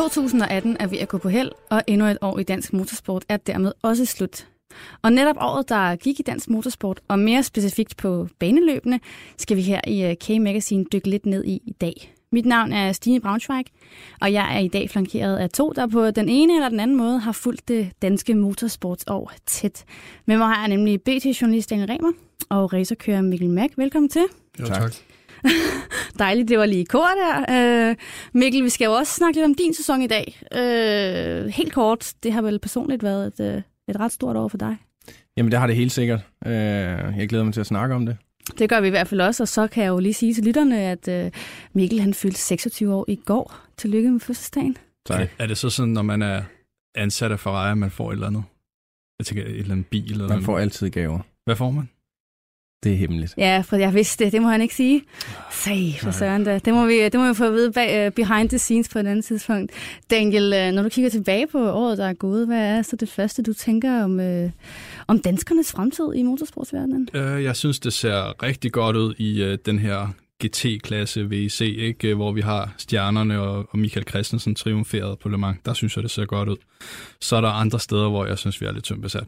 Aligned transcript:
2018 0.00 0.76
er 0.80 0.86
ved 0.86 0.98
at 0.98 1.08
gå 1.08 1.18
på 1.18 1.28
held, 1.28 1.50
og 1.70 1.82
endnu 1.86 2.06
et 2.06 2.18
år 2.20 2.38
i 2.38 2.42
dansk 2.42 2.72
motorsport 2.72 3.24
er 3.28 3.36
dermed 3.36 3.72
også 3.82 4.04
slut. 4.04 4.48
Og 5.02 5.12
netop 5.12 5.36
året, 5.40 5.68
der 5.68 5.96
gik 5.96 6.20
i 6.20 6.22
dansk 6.22 6.50
motorsport, 6.50 7.00
og 7.08 7.18
mere 7.18 7.42
specifikt 7.42 7.96
på 7.96 8.28
baneløbene, 8.38 9.00
skal 9.36 9.56
vi 9.56 9.62
her 9.62 9.80
i 9.86 10.02
øh, 10.02 10.16
K-Magazine 10.24 10.84
dykke 10.92 11.10
lidt 11.10 11.26
ned 11.26 11.44
i 11.44 11.60
i 11.66 11.72
dag. 11.80 12.14
Mit 12.32 12.46
navn 12.46 12.72
er 12.72 12.92
Stine 12.92 13.20
Braunschweig, 13.20 13.64
og 14.20 14.32
jeg 14.32 14.56
er 14.56 14.58
i 14.58 14.68
dag 14.68 14.90
flankeret 14.90 15.36
af 15.36 15.50
to, 15.50 15.72
der 15.76 15.86
på 15.86 16.10
den 16.10 16.28
ene 16.28 16.54
eller 16.54 16.68
den 16.68 16.80
anden 16.80 16.96
måde 16.96 17.18
har 17.18 17.32
fulgt 17.32 17.68
det 17.68 17.90
danske 18.02 18.34
motorsportsår 18.34 19.32
tæt. 19.46 19.84
Med 20.26 20.36
mig 20.36 20.46
har 20.46 20.60
jeg 20.60 20.68
nemlig 20.68 21.02
BT-journalist 21.02 21.70
Daniel 21.70 21.88
Remer 21.90 22.12
og 22.48 22.72
racerkører 22.72 23.22
Mikkel 23.22 23.50
Mack. 23.50 23.72
Velkommen 23.76 24.08
til. 24.08 24.24
Jo, 24.60 24.66
tak. 24.66 24.92
Dejligt, 26.18 26.48
det 26.48 26.58
var 26.58 26.66
lige 26.66 26.84
kort 26.84 27.16
her. 27.24 27.44
Øh, 27.90 27.96
Mikkel, 28.32 28.64
vi 28.64 28.68
skal 28.68 28.84
jo 28.84 28.92
også 28.92 29.14
snakke 29.14 29.36
lidt 29.36 29.44
om 29.44 29.54
din 29.54 29.74
sæson 29.74 30.02
i 30.02 30.06
dag. 30.06 30.40
Øh, 30.54 31.46
helt 31.46 31.72
kort, 31.72 32.12
det 32.22 32.32
har 32.32 32.42
vel 32.42 32.58
personligt 32.58 33.02
været 33.02 33.26
et, 33.26 33.54
øh, 33.54 33.62
et 33.88 34.00
ret 34.00 34.12
stort 34.12 34.36
år 34.36 34.48
for 34.48 34.58
dig. 34.58 34.76
Jamen, 35.36 35.52
det 35.52 35.60
har 35.60 35.66
det 35.66 35.76
helt 35.76 35.92
sikkert. 35.92 36.20
Øh, 36.46 36.52
jeg 36.52 37.28
glæder 37.28 37.44
mig 37.44 37.54
til 37.54 37.60
at 37.60 37.66
snakke 37.66 37.94
om 37.94 38.06
det. 38.06 38.16
Det 38.58 38.68
gør 38.68 38.80
vi 38.80 38.86
i 38.86 38.90
hvert 38.90 39.08
fald 39.08 39.20
også, 39.20 39.42
og 39.42 39.48
så 39.48 39.66
kan 39.66 39.82
jeg 39.82 39.88
jo 39.88 39.98
lige 39.98 40.14
sige 40.14 40.34
til 40.34 40.44
lytterne, 40.44 40.80
at 40.80 41.08
øh, 41.08 41.30
Mikkel 41.72 42.00
han 42.00 42.14
fyldte 42.14 42.38
26 42.40 42.94
år 42.94 43.04
i 43.08 43.16
går. 43.16 43.56
Tillykke 43.76 44.10
med 44.10 44.20
fødselsdagen. 44.20 44.76
Tak. 45.06 45.28
Er 45.38 45.46
det 45.46 45.58
så 45.58 45.70
sådan, 45.70 45.92
når 45.92 46.02
man 46.02 46.22
er 46.22 46.42
ansat 46.94 47.32
af 47.32 47.40
Ferrari, 47.40 47.70
at 47.70 47.78
man 47.78 47.90
får 47.90 48.10
et 48.10 48.14
eller 48.14 48.26
andet? 48.26 48.42
Jeg 49.18 49.26
tænker, 49.26 49.44
et 49.44 49.58
eller 49.58 49.72
andet 49.72 49.86
bil? 49.86 50.12
Eller 50.12 50.28
Man 50.28 50.42
får 50.42 50.58
altid 50.58 50.90
gaver. 50.90 51.18
Hvad 51.44 51.56
får 51.56 51.70
man? 51.70 51.88
Det 52.82 52.92
er 52.92 52.96
hemmeligt. 52.96 53.34
Ja, 53.38 53.62
for 53.66 53.76
jeg 53.76 53.94
vidste 53.94 54.24
det. 54.24 54.32
Det 54.32 54.42
må 54.42 54.48
han 54.48 54.62
ikke 54.62 54.74
sige. 54.74 55.02
Sag 55.50 55.98
for 56.02 56.10
søren 56.10 56.44
da. 56.44 56.58
Det 56.58 56.74
må 56.74 56.86
vi, 56.86 57.04
det 57.04 57.14
må 57.14 57.28
vi 57.28 57.34
få 57.34 57.44
at 57.44 57.52
vide 57.52 57.72
bag, 57.72 58.06
uh, 58.06 58.12
behind 58.12 58.48
the 58.48 58.58
scenes 58.58 58.88
på 58.88 58.98
et 58.98 59.06
andet 59.06 59.24
tidspunkt. 59.24 59.72
Daniel, 60.10 60.44
uh, 60.44 60.74
når 60.74 60.82
du 60.82 60.88
kigger 60.88 61.10
tilbage 61.10 61.46
på 61.46 61.70
året, 61.70 61.98
der 61.98 62.06
er 62.06 62.12
gået, 62.12 62.46
hvad 62.46 62.78
er 62.78 62.82
så 62.82 62.96
det 62.96 63.08
første, 63.08 63.42
du 63.42 63.52
tænker 63.52 64.04
om, 64.04 64.20
uh, 64.20 64.50
om 65.06 65.18
danskernes 65.18 65.72
fremtid 65.72 66.14
i 66.14 66.22
motorsportsverdenen? 66.22 67.08
Uh, 67.14 67.44
jeg 67.44 67.56
synes, 67.56 67.80
det 67.80 67.92
ser 67.92 68.42
rigtig 68.42 68.72
godt 68.72 68.96
ud 68.96 69.14
i 69.18 69.44
uh, 69.44 69.58
den 69.66 69.78
her 69.78 70.08
GT-klasse 70.44 71.30
VEC, 71.30 71.60
ikke? 71.60 72.14
hvor 72.14 72.32
vi 72.32 72.40
har 72.40 72.74
stjernerne 72.78 73.40
og, 73.40 73.66
og 73.70 73.78
Michael 73.78 74.06
Christensen 74.08 74.54
triumferet 74.54 75.18
på 75.18 75.28
Le 75.28 75.38
Mans. 75.38 75.58
Der 75.64 75.74
synes 75.74 75.96
jeg, 75.96 76.02
det 76.02 76.10
ser 76.10 76.24
godt 76.24 76.48
ud. 76.48 76.56
Så 77.20 77.36
er 77.36 77.40
der 77.40 77.48
andre 77.48 77.80
steder, 77.80 78.08
hvor 78.08 78.26
jeg 78.26 78.38
synes, 78.38 78.60
vi 78.60 78.66
er 78.66 78.72
lidt 78.72 78.84
tyndt 78.84 79.02
besat. 79.02 79.24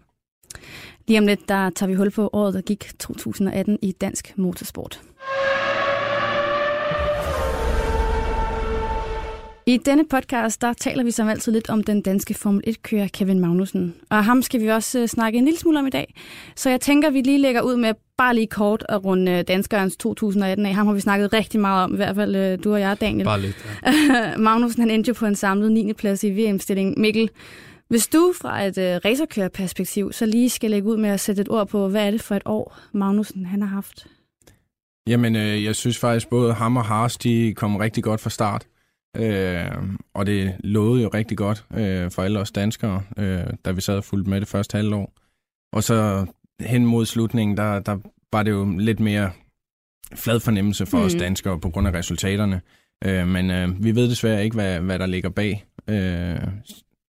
Lige 1.06 1.19
om 1.19 1.27
lidt, 1.27 1.48
der 1.48 1.70
tager 1.70 1.91
vi 1.91 1.95
hul 1.95 2.11
på 2.11 2.31
året, 2.33 2.55
der 2.55 2.61
gik 2.61 2.91
2018 2.98 3.78
i 3.83 3.92
dansk 3.92 4.33
motorsport. 4.36 5.00
I 9.67 9.77
denne 9.77 10.05
podcast, 10.11 10.62
der 10.62 10.72
taler 10.72 11.05
vi 11.05 11.11
som 11.11 11.28
altid 11.28 11.53
lidt 11.53 11.70
om 11.70 11.84
den 11.84 12.03
danske 12.03 12.34
Formel 12.34 12.62
1-kører 12.69 13.09
Kevin 13.12 13.41
Magnussen. 13.41 13.94
Og 14.11 14.25
ham 14.25 14.42
skal 14.42 14.61
vi 14.61 14.69
også 14.69 15.06
snakke 15.06 15.39
en 15.39 15.44
lille 15.44 15.59
smule 15.59 15.78
om 15.78 15.86
i 15.86 15.91
dag. 15.91 16.14
Så 16.56 16.70
jeg 16.70 16.81
tænker, 16.81 17.11
vi 17.11 17.20
lige 17.20 17.39
lægger 17.39 17.61
ud 17.61 17.77
med 17.77 17.94
bare 18.19 18.34
lige 18.34 18.47
kort 18.47 18.87
at 18.89 19.05
runde 19.05 19.42
danskerens 19.42 19.97
2018 19.97 20.66
af. 20.66 20.75
Ham 20.75 20.87
har 20.87 20.94
vi 20.94 21.00
snakket 21.00 21.33
rigtig 21.33 21.61
meget 21.61 21.84
om, 21.84 21.92
i 21.92 21.97
hvert 21.97 22.16
fald 22.16 22.59
du 22.59 22.72
og 22.72 22.81
jeg, 22.81 23.00
Daniel. 23.00 23.25
Bare 23.25 23.41
lidt, 23.41 23.56
ja. 23.87 24.37
Magnussen, 24.44 24.83
han 24.83 24.91
endte 24.91 25.09
jo 25.09 25.14
på 25.14 25.27
en 25.27 25.34
samlet 25.34 25.72
9. 25.72 25.92
plads 25.92 26.25
i 26.25 26.31
VM-stillingen. 26.31 26.94
Mikkel, 26.97 27.31
hvis 27.93 28.09
du 28.09 28.33
fra 28.41 28.62
et 28.62 28.79
øh, 28.79 29.01
racerkørerperspektiv 29.05 30.12
så 30.12 30.27
lige 30.27 30.51
skal 30.51 30.71
lægge 30.71 30.89
ud 30.89 30.97
med 30.97 31.11
at 31.11 31.21
sætte 31.21 31.43
et 31.43 31.48
ord 31.48 31.69
på, 31.69 31.89
hvad 31.89 32.07
er 32.07 32.11
det 32.11 32.23
for 32.23 32.34
et 32.34 32.43
år, 32.47 32.79
Magnussen 32.93 33.47
han 33.47 33.62
har 33.62 33.69
haft? 33.69 34.07
Jamen, 35.07 35.37
øh, 35.37 35.65
jeg 35.65 35.77
synes 35.77 35.99
faktisk, 35.99 36.28
både 36.28 36.53
ham 36.53 36.77
og 36.77 36.84
Haas, 36.84 37.16
de 37.16 37.55
kom 37.55 37.77
rigtig 37.77 38.05
godt 38.05 38.21
fra 38.21 38.31
start. 38.31 38.66
Øh, 39.16 39.66
og 40.15 40.27
det 40.27 40.56
lovede 40.65 41.03
jo 41.03 41.09
rigtig 41.09 41.37
godt 41.37 41.65
øh, 41.75 42.11
for 42.11 42.22
alle 42.22 42.41
os 42.41 42.53
danskere, 42.53 43.03
øh, 43.19 43.41
da 43.65 43.71
vi 43.71 43.81
sad 43.81 43.97
og 43.97 44.05
fulgte 44.05 44.31
med 44.31 44.41
det 44.41 44.49
første 44.49 44.77
halvår. 44.77 45.12
Og 45.72 45.83
så 45.83 46.27
hen 46.61 46.87
mod 46.87 47.06
slutningen, 47.06 47.56
der, 47.56 47.81
der 47.81 47.99
var 48.33 48.43
det 48.43 48.50
jo 48.50 48.77
lidt 48.78 49.00
mere 49.00 49.31
flad 50.15 50.41
fornemmelse 50.41 50.87
for 50.87 50.99
mm. 50.99 51.05
os 51.05 51.15
danskere 51.15 51.61
på 51.61 51.71
grund 51.71 51.89
af 51.89 51.93
resultaterne. 51.93 52.61
Øh, 53.05 53.28
men 53.28 53.50
øh, 53.50 53.84
vi 53.84 53.95
ved 53.95 54.11
desværre 54.11 54.45
ikke, 54.45 54.55
hvad, 54.55 54.81
hvad 54.81 54.99
der 54.99 55.06
ligger 55.06 55.31
bag 55.31 55.65
øh, 55.89 56.49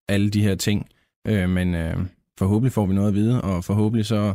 alle 0.09 0.29
de 0.29 0.41
her 0.41 0.55
ting. 0.55 0.87
Øh, 1.27 1.49
men 1.49 1.75
øh, 1.75 1.97
forhåbentlig 2.39 2.71
får 2.71 2.85
vi 2.85 2.93
noget 2.93 3.07
at 3.07 3.13
vide, 3.13 3.41
og 3.41 3.63
forhåbentlig 3.63 4.05
så 4.05 4.33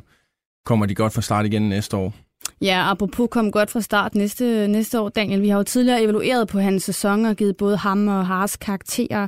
kommer 0.65 0.87
de 0.87 0.95
godt 0.95 1.13
fra 1.13 1.23
start 1.23 1.47
igen 1.47 1.69
næste 1.69 1.97
år. 1.97 2.15
Ja, 2.63 2.91
apropos 2.91 3.29
kom 3.31 3.51
godt 3.51 3.71
fra 3.71 3.81
start 3.81 4.15
næste, 4.15 4.69
næste 4.69 5.01
år, 5.01 5.09
Daniel. 5.09 5.43
Vi 5.43 5.49
har 5.49 5.57
jo 5.57 5.63
tidligere 5.63 6.03
evalueret 6.03 6.49
på 6.49 6.59
hans 6.59 6.83
sæson 6.83 7.25
og 7.25 7.37
givet 7.37 7.57
både 7.57 7.77
ham 7.77 8.09
og 8.09 8.27
Haas 8.27 8.57
karakterer. 8.57 9.27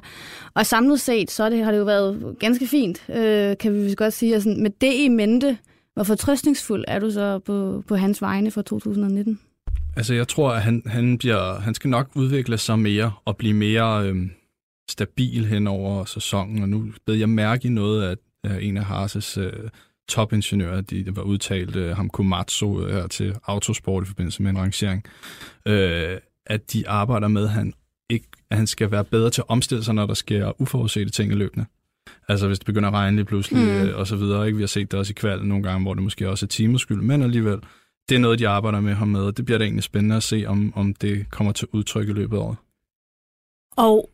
Og 0.55 0.67
samlet 0.67 1.01
set, 1.01 1.31
så 1.31 1.51
det, 1.51 1.65
har 1.65 1.71
det 1.71 1.79
jo 1.79 1.85
været 1.85 2.37
ganske 2.41 2.67
fint, 2.67 3.03
øh, 3.09 3.57
kan 3.57 3.75
vi 3.75 3.95
godt 3.95 4.13
sige. 4.13 4.35
Altså, 4.35 4.55
med 4.59 4.71
det 4.81 4.93
i 4.95 5.09
mente, 5.09 5.59
hvor 5.95 6.05
fortrøstningsfuld 6.05 6.85
er 6.89 6.99
du 6.99 7.11
så 7.11 7.39
på, 7.39 7.83
på 7.89 7.97
hans 7.97 8.23
vegne 8.23 8.51
for 8.51 8.63
2019? 8.63 9.41
Altså, 9.97 10.15
jeg 10.15 10.29
tror, 10.29 10.51
at 10.51 10.63
han, 10.63 10.83
han, 10.87 11.19
bliver, 11.19 11.61
han 11.61 11.75
skal 11.75 11.91
nok 11.91 12.09
udvikle 12.15 12.59
sig 12.59 12.79
mere 12.79 13.13
og 13.25 13.37
blive 13.37 13.55
mere 13.55 14.07
øh, 14.07 14.17
stabil 14.91 15.47
hen 15.47 15.67
over 15.67 16.05
sæsonen. 16.05 16.63
Og 16.63 16.69
nu 16.69 16.93
ved 17.07 17.15
jeg 17.15 17.29
mærke 17.29 17.67
i 17.67 17.71
noget, 17.71 18.05
at 18.05 18.19
øh, 18.47 18.67
en 18.67 18.77
af 18.77 18.85
Haas' 18.85 19.41
øh, 19.41 19.71
topingeniører, 20.09 20.81
de, 20.81 21.05
de 21.05 21.17
var 21.17 21.23
udtalt 21.23 21.77
øh, 21.77 21.97
ham 21.97 22.11
Komatsu 22.11 22.87
her 22.87 23.07
til 23.07 23.37
Autosport 23.45 24.03
i 24.03 24.07
forbindelse 24.07 24.43
med 24.43 24.51
en 24.51 24.59
rangering, 24.59 25.05
øh, 25.67 26.19
at 26.47 26.73
de 26.73 26.89
arbejder 26.89 27.29
med, 27.29 27.45
at 27.45 27.51
han, 27.51 27.73
ikke, 28.11 28.27
at 28.51 28.57
han 28.57 28.67
skal 28.67 28.91
være 28.91 29.05
bedre 29.05 29.31
til 29.31 29.41
at 29.41 29.49
omstille 29.49 29.85
sig, 29.85 29.95
når 29.95 30.07
der 30.07 30.15
sker 30.15 30.61
uforudsete 30.61 31.11
ting 31.11 31.33
i 31.33 31.35
løbende. 31.35 31.67
Altså 32.29 32.47
hvis 32.47 32.59
det 32.59 32.67
begynder 32.67 32.89
at 32.89 32.95
regne 32.95 33.17
lige 33.17 33.27
pludselig 33.27 33.65
mm. 33.65 33.89
øh, 33.89 33.99
og 33.99 34.07
så 34.07 34.17
videre. 34.17 34.47
Ikke? 34.47 34.57
Vi 34.57 34.63
har 34.63 34.69
set 34.69 34.91
det 34.91 34.99
også 34.99 35.11
i 35.11 35.15
kvalden 35.15 35.49
nogle 35.49 35.65
gange, 35.65 35.83
hvor 35.83 35.95
det 35.95 36.03
måske 36.03 36.29
også 36.29 36.47
er 36.47 36.49
timers 36.49 36.81
skyld, 36.81 37.03
men 37.03 37.23
alligevel, 37.23 37.59
det 38.09 38.15
er 38.15 38.19
noget, 38.19 38.39
de 38.39 38.49
arbejder 38.49 38.81
med 38.81 38.95
ham 38.95 39.09
med. 39.09 39.33
Det 39.33 39.45
bliver 39.45 39.59
da 39.59 39.65
egentlig 39.65 39.85
spændende 39.85 40.17
at 40.17 40.23
se, 40.23 40.45
om, 40.47 40.73
om 40.77 40.95
det 40.95 41.31
kommer 41.31 41.53
til 41.53 41.69
udtryk 41.73 42.09
i 42.09 42.13
løbet 42.13 42.37
af 42.37 42.41
året. 42.41 42.57
Og 43.77 44.11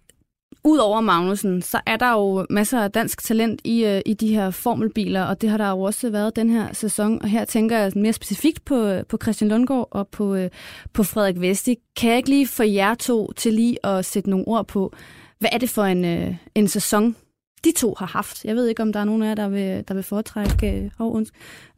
Udover 0.66 1.00
Magnussen, 1.00 1.62
så 1.62 1.80
er 1.86 1.96
der 1.96 2.12
jo 2.12 2.46
masser 2.50 2.80
af 2.80 2.92
dansk 2.92 3.22
talent 3.22 3.60
i, 3.64 3.84
øh, 3.84 4.00
i 4.06 4.14
de 4.14 4.34
her 4.34 4.50
formelbiler, 4.50 5.22
og 5.22 5.40
det 5.40 5.50
har 5.50 5.56
der 5.56 5.70
jo 5.70 5.80
også 5.80 6.10
været 6.10 6.36
den 6.36 6.50
her 6.50 6.72
sæson. 6.72 7.22
Og 7.22 7.28
her 7.28 7.44
tænker 7.44 7.78
jeg 7.78 7.92
mere 7.96 8.12
specifikt 8.12 8.64
på, 8.64 8.86
øh, 8.86 9.04
på 9.08 9.18
Christian 9.22 9.48
Lundgaard 9.48 9.88
og 9.90 10.08
på, 10.08 10.34
øh, 10.34 10.50
på 10.92 11.02
Frederik 11.02 11.40
Vesti. 11.40 11.76
Kan 11.96 12.10
jeg 12.10 12.16
ikke 12.16 12.28
lige 12.28 12.46
få 12.46 12.62
jer 12.62 12.94
to 12.94 13.32
til 13.32 13.52
lige 13.52 13.86
at 13.86 14.04
sætte 14.04 14.30
nogle 14.30 14.48
ord 14.48 14.66
på, 14.66 14.92
hvad 15.38 15.50
er 15.52 15.58
det 15.58 15.70
for 15.70 15.84
en, 15.84 16.04
øh, 16.04 16.34
en 16.54 16.68
sæson, 16.68 17.16
de 17.64 17.72
to 17.76 17.94
har 17.98 18.06
haft. 18.06 18.44
Jeg 18.44 18.56
ved 18.56 18.68
ikke, 18.68 18.82
om 18.82 18.92
der 18.92 19.00
er 19.00 19.04
nogen 19.04 19.22
af 19.22 19.28
jer, 19.28 19.34
der 19.34 19.48
vil, 19.48 19.84
der 19.88 19.94
vil 19.94 20.02
foretrække... 20.02 20.90
Oh, 20.98 21.22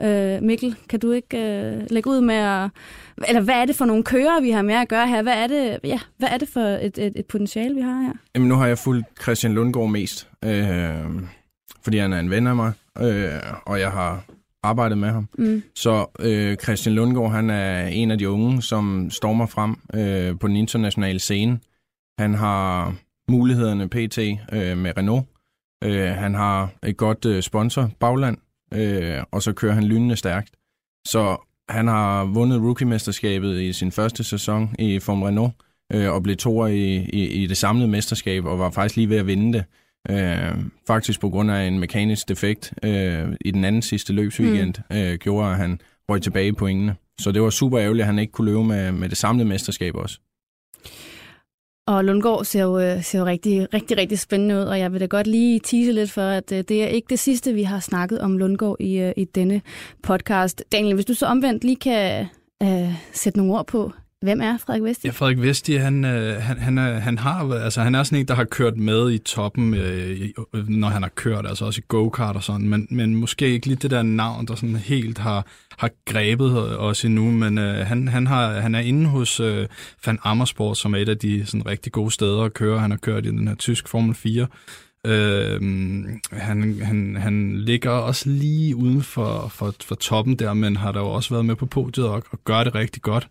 øh, 0.00 0.42
Mikkel, 0.42 0.76
kan 0.88 1.00
du 1.00 1.12
ikke 1.12 1.38
øh, 1.38 1.86
lægge 1.90 2.10
ud 2.10 2.20
med 2.20 2.34
at... 2.34 2.70
Eller 3.28 3.40
hvad 3.40 3.54
er 3.54 3.64
det 3.64 3.76
for 3.76 3.84
nogle 3.84 4.04
kører, 4.04 4.40
vi 4.40 4.50
har 4.50 4.62
med 4.62 4.74
at 4.74 4.88
gøre 4.88 5.08
her? 5.08 5.22
Hvad 5.22 5.34
er 5.34 5.46
det, 5.46 5.78
ja, 5.84 6.00
hvad 6.18 6.28
er 6.28 6.38
det 6.38 6.48
for 6.48 6.60
et, 6.60 6.98
et, 6.98 7.12
et 7.16 7.26
potentiale, 7.26 7.74
vi 7.74 7.80
har 7.80 8.02
her? 8.02 8.12
Jamen, 8.34 8.48
nu 8.48 8.54
har 8.54 8.66
jeg 8.66 8.78
fulgt 8.78 9.06
Christian 9.22 9.52
Lundgaard 9.54 9.88
mest, 9.88 10.28
øh, 10.44 11.04
fordi 11.84 11.98
han 11.98 12.12
er 12.12 12.20
en 12.20 12.30
ven 12.30 12.46
af 12.46 12.56
mig, 12.56 12.72
øh, 13.00 13.30
og 13.66 13.80
jeg 13.80 13.90
har 13.90 14.24
arbejdet 14.62 14.98
med 14.98 15.08
ham. 15.08 15.28
Mm. 15.38 15.62
Så 15.74 16.06
øh, 16.20 16.56
Christian 16.56 16.94
Lundgaard, 16.94 17.30
han 17.30 17.50
er 17.50 17.86
en 17.86 18.10
af 18.10 18.18
de 18.18 18.28
unge, 18.30 18.62
som 18.62 19.10
stormer 19.10 19.46
frem 19.46 19.76
øh, 19.94 20.38
på 20.38 20.48
den 20.48 20.56
internationale 20.56 21.18
scene. 21.18 21.58
Han 22.18 22.34
har 22.34 22.94
mulighederne 23.30 23.88
pt. 23.88 24.18
Øh, 24.52 24.78
med 24.78 24.96
Renault, 24.96 25.26
Øh, 25.84 26.08
han 26.08 26.34
har 26.34 26.70
et 26.86 26.96
godt 26.96 27.24
øh, 27.24 27.42
sponsor, 27.42 27.90
Bagland, 28.00 28.38
øh, 28.74 29.22
og 29.30 29.42
så 29.42 29.52
kører 29.52 29.74
han 29.74 29.84
lynende 29.84 30.16
stærkt. 30.16 30.50
Så 31.06 31.36
han 31.68 31.88
har 31.88 32.24
vundet 32.24 32.60
rookie-mesterskabet 32.60 33.60
i 33.60 33.72
sin 33.72 33.92
første 33.92 34.24
sæson 34.24 34.74
i 34.78 34.98
Formel 34.98 35.24
Renault, 35.24 35.52
øh, 35.92 36.12
og 36.12 36.22
blev 36.22 36.36
toer 36.36 36.66
i, 36.66 36.96
i, 36.96 37.26
i 37.26 37.46
det 37.46 37.56
samlede 37.56 37.88
mesterskab, 37.88 38.44
og 38.44 38.58
var 38.58 38.70
faktisk 38.70 38.96
lige 38.96 39.08
ved 39.08 39.16
at 39.16 39.26
vinde 39.26 39.58
det. 39.58 39.64
Øh, 40.10 40.64
faktisk 40.86 41.20
på 41.20 41.30
grund 41.30 41.50
af 41.50 41.66
en 41.66 41.78
mekanisk 41.78 42.28
defekt 42.28 42.72
øh, 42.82 43.28
i 43.40 43.50
den 43.50 43.64
anden 43.64 43.82
sidste 43.82 44.12
løbsweekend, 44.12 44.74
mm. 44.90 44.96
øh, 44.96 45.18
gjorde, 45.18 45.50
at 45.50 45.56
han 45.56 45.80
røg 46.08 46.22
tilbage 46.22 46.52
på 46.52 46.58
pointene. 46.58 46.96
Så 47.20 47.32
det 47.32 47.42
var 47.42 47.50
super 47.50 47.80
ærgerligt, 47.80 48.02
at 48.02 48.06
han 48.06 48.18
ikke 48.18 48.32
kunne 48.32 48.50
løbe 48.50 48.64
med, 48.64 48.92
med 48.92 49.08
det 49.08 49.18
samlede 49.18 49.48
mesterskab 49.48 49.94
også. 49.94 50.20
Og 51.88 52.04
Lundgaard 52.04 52.44
ser 52.44 52.62
jo, 52.62 52.78
øh, 52.78 53.02
ser 53.02 53.18
jo 53.18 53.24
rigtig, 53.24 53.74
rigtig, 53.74 53.96
rigtig 53.96 54.18
spændende 54.18 54.54
ud, 54.54 54.60
og 54.60 54.78
jeg 54.78 54.92
vil 54.92 55.00
da 55.00 55.06
godt 55.06 55.26
lige 55.26 55.60
tease 55.60 55.92
lidt 55.92 56.10
for, 56.10 56.22
at 56.22 56.52
øh, 56.52 56.64
det 56.68 56.82
er 56.82 56.86
ikke 56.86 57.06
det 57.10 57.18
sidste, 57.18 57.52
vi 57.52 57.62
har 57.62 57.80
snakket 57.80 58.20
om 58.20 58.38
Lundgaard 58.38 58.76
i, 58.80 58.98
øh, 58.98 59.12
i 59.16 59.24
denne 59.24 59.60
podcast. 60.02 60.64
Daniel, 60.72 60.94
hvis 60.94 61.04
du 61.04 61.14
så 61.14 61.26
omvendt 61.26 61.64
lige 61.64 61.76
kan 61.76 62.26
uh, 62.64 62.92
sætte 63.12 63.38
nogle 63.38 63.52
ord 63.52 63.66
på 63.66 63.92
Hvem 64.22 64.40
er 64.40 64.56
Frederik 64.56 64.82
Vesti? 64.82 65.06
Ja, 65.06 65.12
Frederik 65.12 65.40
Vesti, 65.40 65.74
han, 65.74 66.04
øh, 66.04 66.42
han, 66.42 66.58
han, 66.58 66.78
er, 66.78 66.98
han, 66.98 67.18
har, 67.18 67.52
altså, 67.54 67.80
han 67.80 67.94
er 67.94 68.02
sådan 68.02 68.18
en, 68.18 68.28
der 68.28 68.34
har 68.34 68.44
kørt 68.44 68.76
med 68.76 69.12
i 69.12 69.18
toppen, 69.18 69.74
øh, 69.74 70.28
øh, 70.54 70.68
når 70.68 70.88
han 70.88 71.02
har 71.02 71.10
kørt, 71.14 71.46
altså 71.46 71.64
også 71.64 71.80
i 71.80 71.84
go-kart 71.88 72.36
og 72.36 72.42
sådan, 72.42 72.68
men, 72.68 72.86
men 72.90 73.14
måske 73.14 73.48
ikke 73.48 73.66
lige 73.66 73.76
det 73.76 73.90
der 73.90 74.02
navn, 74.02 74.46
der 74.46 74.54
sådan 74.54 74.76
helt 74.76 75.18
har, 75.18 75.46
har 75.78 75.90
grebet 76.04 76.78
os 76.78 77.04
endnu, 77.04 77.30
men 77.30 77.58
øh, 77.58 77.86
han, 77.86 78.08
han, 78.08 78.26
har, 78.26 78.52
han 78.52 78.74
er 78.74 78.80
inde 78.80 79.06
hos 79.06 79.40
øh, 79.40 79.66
Van 80.06 80.18
Amersfoort, 80.24 80.78
som 80.78 80.94
er 80.94 80.98
et 80.98 81.08
af 81.08 81.18
de 81.18 81.46
sådan, 81.46 81.66
rigtig 81.66 81.92
gode 81.92 82.10
steder 82.10 82.42
at 82.42 82.54
køre. 82.54 82.78
Han 82.78 82.90
har 82.90 82.98
kørt 82.98 83.26
i 83.26 83.28
den 83.28 83.48
her 83.48 83.54
tysk 83.54 83.88
Formel 83.88 84.14
4, 84.14 84.46
Øh, 85.08 85.60
han, 86.32 86.80
han, 86.82 87.16
han 87.16 87.58
ligger 87.58 87.90
også 87.90 88.28
lige 88.28 88.76
uden 88.76 89.02
for, 89.02 89.48
for, 89.48 89.74
for 89.84 89.94
toppen 89.94 90.36
der, 90.36 90.54
men 90.54 90.76
har 90.76 90.92
der 90.92 91.00
jo 91.00 91.06
også 91.06 91.34
været 91.34 91.44
med 91.44 91.56
på 91.56 91.66
podiet 91.66 92.06
og, 92.06 92.22
og 92.30 92.44
gør 92.44 92.64
det 92.64 92.74
rigtig 92.74 93.02
godt. 93.02 93.28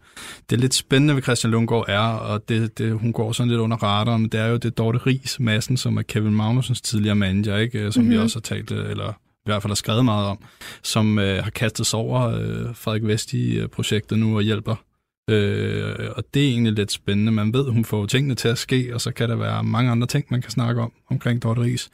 Det 0.50 0.59
lidt 0.59 0.74
spændende 0.74 1.15
ved 1.15 1.21
Christian 1.21 1.51
Lundgaard 1.51 1.85
er, 1.88 2.00
og 2.00 2.50
det, 2.50 2.77
det, 2.77 2.94
hun 2.94 3.13
går 3.13 3.31
sådan 3.31 3.50
lidt 3.50 3.62
under 3.62 3.77
radaren, 3.77 4.21
men 4.21 4.29
det 4.31 4.39
er 4.39 4.47
jo 4.47 4.57
det 4.57 4.77
Dorte 4.77 4.97
Ries 4.97 5.39
massen, 5.39 5.77
som 5.77 5.97
er 5.97 6.01
Kevin 6.01 6.33
Magnusens 6.33 6.81
tidligere 6.81 7.15
manager, 7.15 7.57
ikke? 7.57 7.91
som 7.91 8.01
mm-hmm. 8.01 8.12
vi 8.12 8.15
mhm. 8.15 8.24
også 8.24 8.35
har 8.35 8.41
talt, 8.41 8.71
eller 8.71 9.09
i 9.12 9.50
hvert 9.50 9.62
fald 9.62 9.71
har 9.71 9.75
skrevet 9.75 10.06
meget 10.06 10.27
om, 10.27 10.38
som 10.83 11.19
øh, 11.19 11.44
har 11.44 11.51
kastet 11.51 11.85
sig 11.85 12.00
over 12.00 12.21
øh, 12.21 12.75
Frederik 12.75 13.03
Vesti-projektet 13.03 14.19
nu 14.19 14.35
og 14.35 14.41
hjælper 14.41 14.75
Øh, 15.29 16.09
og 16.15 16.24
det 16.33 16.45
er 16.45 16.50
egentlig 16.50 16.74
lidt 16.74 16.91
spændende. 16.91 17.31
Man 17.31 17.53
ved, 17.53 17.69
hun 17.69 17.85
får 17.85 18.06
tingene 18.06 18.35
til 18.35 18.47
at 18.47 18.57
ske, 18.57 18.91
og 18.94 19.01
så 19.01 19.12
kan 19.12 19.29
der 19.29 19.35
være 19.35 19.63
mange 19.63 19.91
andre 19.91 20.07
ting, 20.07 20.25
man 20.29 20.41
kan 20.41 20.51
snakke 20.51 20.81
om 20.81 20.94
omkring 21.09 21.44
Dorte 21.44 21.62
Ries. 21.62 21.89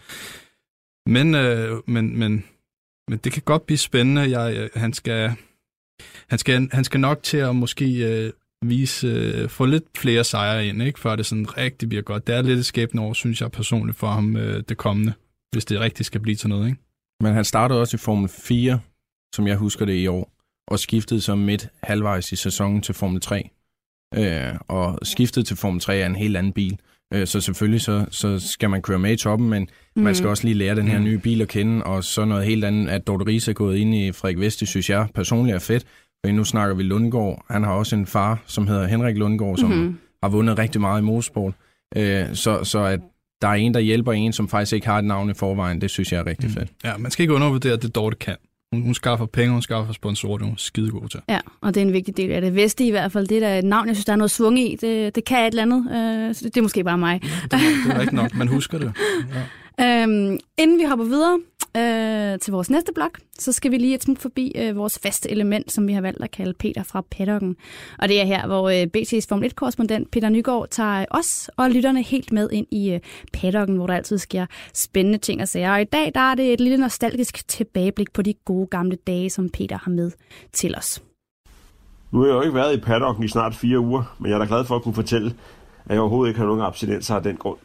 Men, 1.07 1.35
øh, 1.35 1.77
men, 1.87 2.19
men, 2.19 2.45
men 3.09 3.19
det 3.23 3.31
kan 3.31 3.41
godt 3.45 3.65
blive 3.65 3.77
spændende. 3.77 4.39
Jeg, 4.39 4.57
øh, 4.57 4.69
han, 4.75 4.93
skal, 4.93 5.31
han, 6.29 6.39
skal, 6.39 6.69
han 6.71 6.83
skal 6.83 6.99
nok 6.99 7.23
til 7.23 7.37
at 7.37 7.55
måske 7.55 7.85
øh, 7.95 8.31
vise, 8.65 9.07
øh, 9.07 9.49
få 9.49 9.65
lidt 9.65 9.97
flere 9.97 10.23
sejre 10.23 10.67
ind, 10.67 10.83
ikke? 10.83 10.99
før 10.99 11.15
det 11.15 11.25
sådan 11.25 11.57
rigtig 11.57 11.89
bliver 11.89 12.01
godt. 12.01 12.27
Det 12.27 12.35
er 12.35 12.41
lidt 12.41 12.59
et 12.59 12.65
skæbne 12.65 13.01
år, 13.01 13.13
synes 13.13 13.41
jeg 13.41 13.51
personligt, 13.51 13.97
for 13.97 14.07
ham 14.07 14.37
øh, 14.37 14.63
det 14.69 14.77
kommende, 14.77 15.13
hvis 15.51 15.65
det 15.65 15.79
rigtig 15.79 16.05
skal 16.05 16.21
blive 16.21 16.35
til 16.35 16.49
noget. 16.49 16.67
Ikke? 16.67 16.79
Men 17.21 17.33
han 17.33 17.45
startede 17.45 17.79
også 17.79 17.97
i 17.97 17.99
Formel 17.99 18.29
4, 18.29 18.79
som 19.35 19.47
jeg 19.47 19.57
husker 19.57 19.85
det 19.85 19.93
i 19.93 20.07
år 20.07 20.32
og 20.67 20.79
skiftede 20.79 21.21
så 21.21 21.35
midt 21.35 21.67
halvvejs 21.83 22.31
i 22.31 22.35
sæsonen 22.35 22.81
til 22.81 22.95
Formel 22.95 23.21
3. 23.21 23.49
Øh, 24.15 24.55
og 24.67 24.99
skiftet 25.03 25.47
til 25.47 25.57
Formel 25.57 25.81
3 25.81 25.97
er 25.97 26.05
en 26.05 26.15
helt 26.15 26.37
anden 26.37 26.53
bil. 26.53 26.79
Øh, 27.13 27.27
så 27.27 27.41
selvfølgelig 27.41 27.81
så, 27.81 28.05
så 28.11 28.39
skal 28.39 28.69
man 28.69 28.81
køre 28.81 28.99
med 28.99 29.11
i 29.11 29.15
toppen, 29.15 29.49
men 29.49 29.67
mm. 29.95 30.03
man 30.03 30.15
skal 30.15 30.29
også 30.29 30.43
lige 30.43 30.53
lære 30.53 30.75
den 30.75 30.87
her 30.87 30.97
mm. 30.97 31.03
nye 31.03 31.17
bil 31.17 31.41
at 31.41 31.47
kende, 31.47 31.83
og 31.83 32.03
så 32.03 32.25
noget 32.25 32.45
helt 32.45 32.65
andet, 32.65 32.89
at 32.89 33.07
Dorte 33.07 33.25
Riese 33.25 33.51
er 33.51 33.55
gået 33.55 33.77
ind 33.77 33.95
i 33.95 34.11
Frederik 34.11 34.39
Vesti, 34.39 34.65
synes 34.65 34.89
jeg 34.89 35.07
personligt 35.15 35.55
er 35.55 35.59
fedt. 35.59 35.85
For 36.25 36.31
nu 36.31 36.43
snakker 36.43 36.75
vi 36.75 36.83
Lundgaard. 36.83 37.45
Han 37.49 37.63
har 37.63 37.73
også 37.73 37.95
en 37.95 38.05
far, 38.05 38.43
som 38.45 38.67
hedder 38.67 38.87
Henrik 38.87 39.17
Lundgaard, 39.17 39.57
som 39.57 39.69
mm-hmm. 39.69 39.97
har 40.23 40.29
vundet 40.29 40.57
rigtig 40.57 40.81
meget 40.81 41.01
i 41.01 41.03
motorsport. 41.03 41.53
Øh, 41.95 42.35
så, 42.35 42.63
så 42.63 42.79
at 42.79 42.99
der 43.41 43.47
er 43.47 43.53
en, 43.53 43.73
der 43.73 43.79
hjælper 43.79 44.11
en, 44.11 44.33
som 44.33 44.49
faktisk 44.49 44.73
ikke 44.73 44.87
har 44.87 44.97
et 44.97 45.05
navn 45.05 45.29
i 45.29 45.33
forvejen, 45.33 45.81
det 45.81 45.89
synes 45.89 46.11
jeg 46.11 46.19
er 46.19 46.25
rigtig 46.25 46.49
mm. 46.49 46.53
fedt. 46.53 46.69
Ja, 46.83 46.97
man 46.97 47.11
skal 47.11 47.23
ikke 47.23 47.33
undervurdere, 47.33 47.73
at 47.73 47.81
det 47.81 47.95
Dorte 47.95 48.15
kan. 48.15 48.35
Hun, 48.73 48.81
hun 48.81 48.93
skaffer 48.93 49.25
penge, 49.25 49.51
hun 49.51 49.61
skaffer 49.61 49.93
sponsorer, 49.93 50.37
det 50.37 50.43
er 50.45 50.47
hun 50.47 50.57
skide 50.57 50.91
god 50.91 51.09
til. 51.09 51.19
Ja, 51.29 51.39
og 51.61 51.75
det 51.75 51.81
er 51.81 51.85
en 51.85 51.93
vigtig 51.93 52.17
del 52.17 52.31
af 52.31 52.41
det. 52.41 52.55
Vesti 52.55 52.87
i 52.87 52.91
hvert 52.91 53.11
fald, 53.11 53.27
det 53.27 53.37
er 53.37 53.41
da 53.41 53.59
et 53.59 53.65
navn, 53.65 53.87
jeg 53.87 53.95
synes, 53.95 54.05
der 54.05 54.13
er 54.13 54.17
noget 54.17 54.31
svung 54.31 54.59
i. 54.59 54.77
Det, 54.81 55.15
det 55.15 55.25
kan 55.25 55.39
et 55.39 55.47
eller 55.47 55.61
andet. 55.61 55.79
Øh, 55.91 56.35
så 56.35 56.45
det, 56.45 56.55
det 56.55 56.61
er 56.61 56.63
måske 56.63 56.83
bare 56.83 56.97
mig. 56.97 57.19
Ja, 57.23 57.57
det, 57.57 57.59
det 57.85 57.95
er 57.95 58.01
ikke 58.01 58.15
nok, 58.15 58.35
man 58.35 58.47
husker 58.47 58.77
det. 58.77 58.93
Ja. 59.79 60.03
Øhm, 60.03 60.39
inden 60.57 60.79
vi 60.79 60.83
hopper 60.83 61.05
videre, 61.05 61.39
øh, 61.77 62.39
til 62.39 62.51
vores 62.51 62.69
næste 62.69 62.93
blok, 62.93 63.19
så 63.39 63.51
skal 63.51 63.71
vi 63.71 63.77
lige 63.77 63.95
et 63.95 64.03
smut 64.03 64.19
forbi 64.19 64.51
øh, 64.55 64.75
vores 64.75 64.99
faste 64.99 65.31
element, 65.31 65.71
som 65.71 65.87
vi 65.87 65.93
har 65.93 66.01
valgt 66.01 66.23
at 66.23 66.31
kalde 66.31 66.53
Peter 66.53 66.83
fra 66.83 67.01
Paddocken. 67.11 67.55
Og 67.99 68.07
det 68.07 68.21
er 68.21 68.25
her, 68.25 68.47
hvor 68.47 68.69
øh, 68.69 68.87
BT's 68.97 69.25
Formel 69.29 69.51
1-korrespondent 69.51 70.09
Peter 70.11 70.29
Nygaard 70.29 70.67
tager 70.71 70.99
øh, 70.99 71.05
os 71.11 71.49
og 71.57 71.69
lytterne 71.69 72.03
helt 72.03 72.31
med 72.31 72.49
ind 72.51 72.67
i 72.71 72.91
øh, 72.93 72.99
Paddocken, 73.33 73.75
hvor 73.75 73.87
der 73.87 73.93
altid 73.93 74.17
sker 74.17 74.45
spændende 74.73 75.17
ting 75.17 75.41
og 75.41 75.47
sager. 75.47 75.71
Og 75.71 75.81
i 75.81 75.83
dag 75.83 76.11
der 76.15 76.31
er 76.31 76.35
det 76.35 76.53
et 76.53 76.61
lille 76.61 76.77
nostalgisk 76.77 77.47
tilbageblik 77.47 78.13
på 78.13 78.21
de 78.21 78.33
gode 78.45 78.67
gamle 78.67 78.97
dage, 79.07 79.29
som 79.29 79.49
Peter 79.49 79.77
har 79.77 79.91
med 79.91 80.11
til 80.53 80.75
os. 80.77 81.03
Nu 82.11 82.19
har 82.19 82.27
jeg 82.27 82.33
jo 82.33 82.41
ikke 82.41 82.55
været 82.55 82.77
i 82.77 82.79
paddocken 82.79 83.23
i 83.23 83.27
snart 83.27 83.55
fire 83.55 83.79
uger, 83.79 84.15
men 84.19 84.29
jeg 84.29 84.35
er 84.35 84.39
da 84.39 84.45
glad 84.45 84.65
for 84.65 84.75
at 84.75 84.83
kunne 84.83 84.95
fortælle, 84.95 85.33
at 85.85 85.91
jeg 85.91 85.99
overhovedet 85.99 86.29
ikke 86.29 86.39
har 86.39 86.47
nogen 86.47 86.61
abstinenser 86.61 87.15
af 87.15 87.23
den 87.23 87.37
grund. 87.37 87.57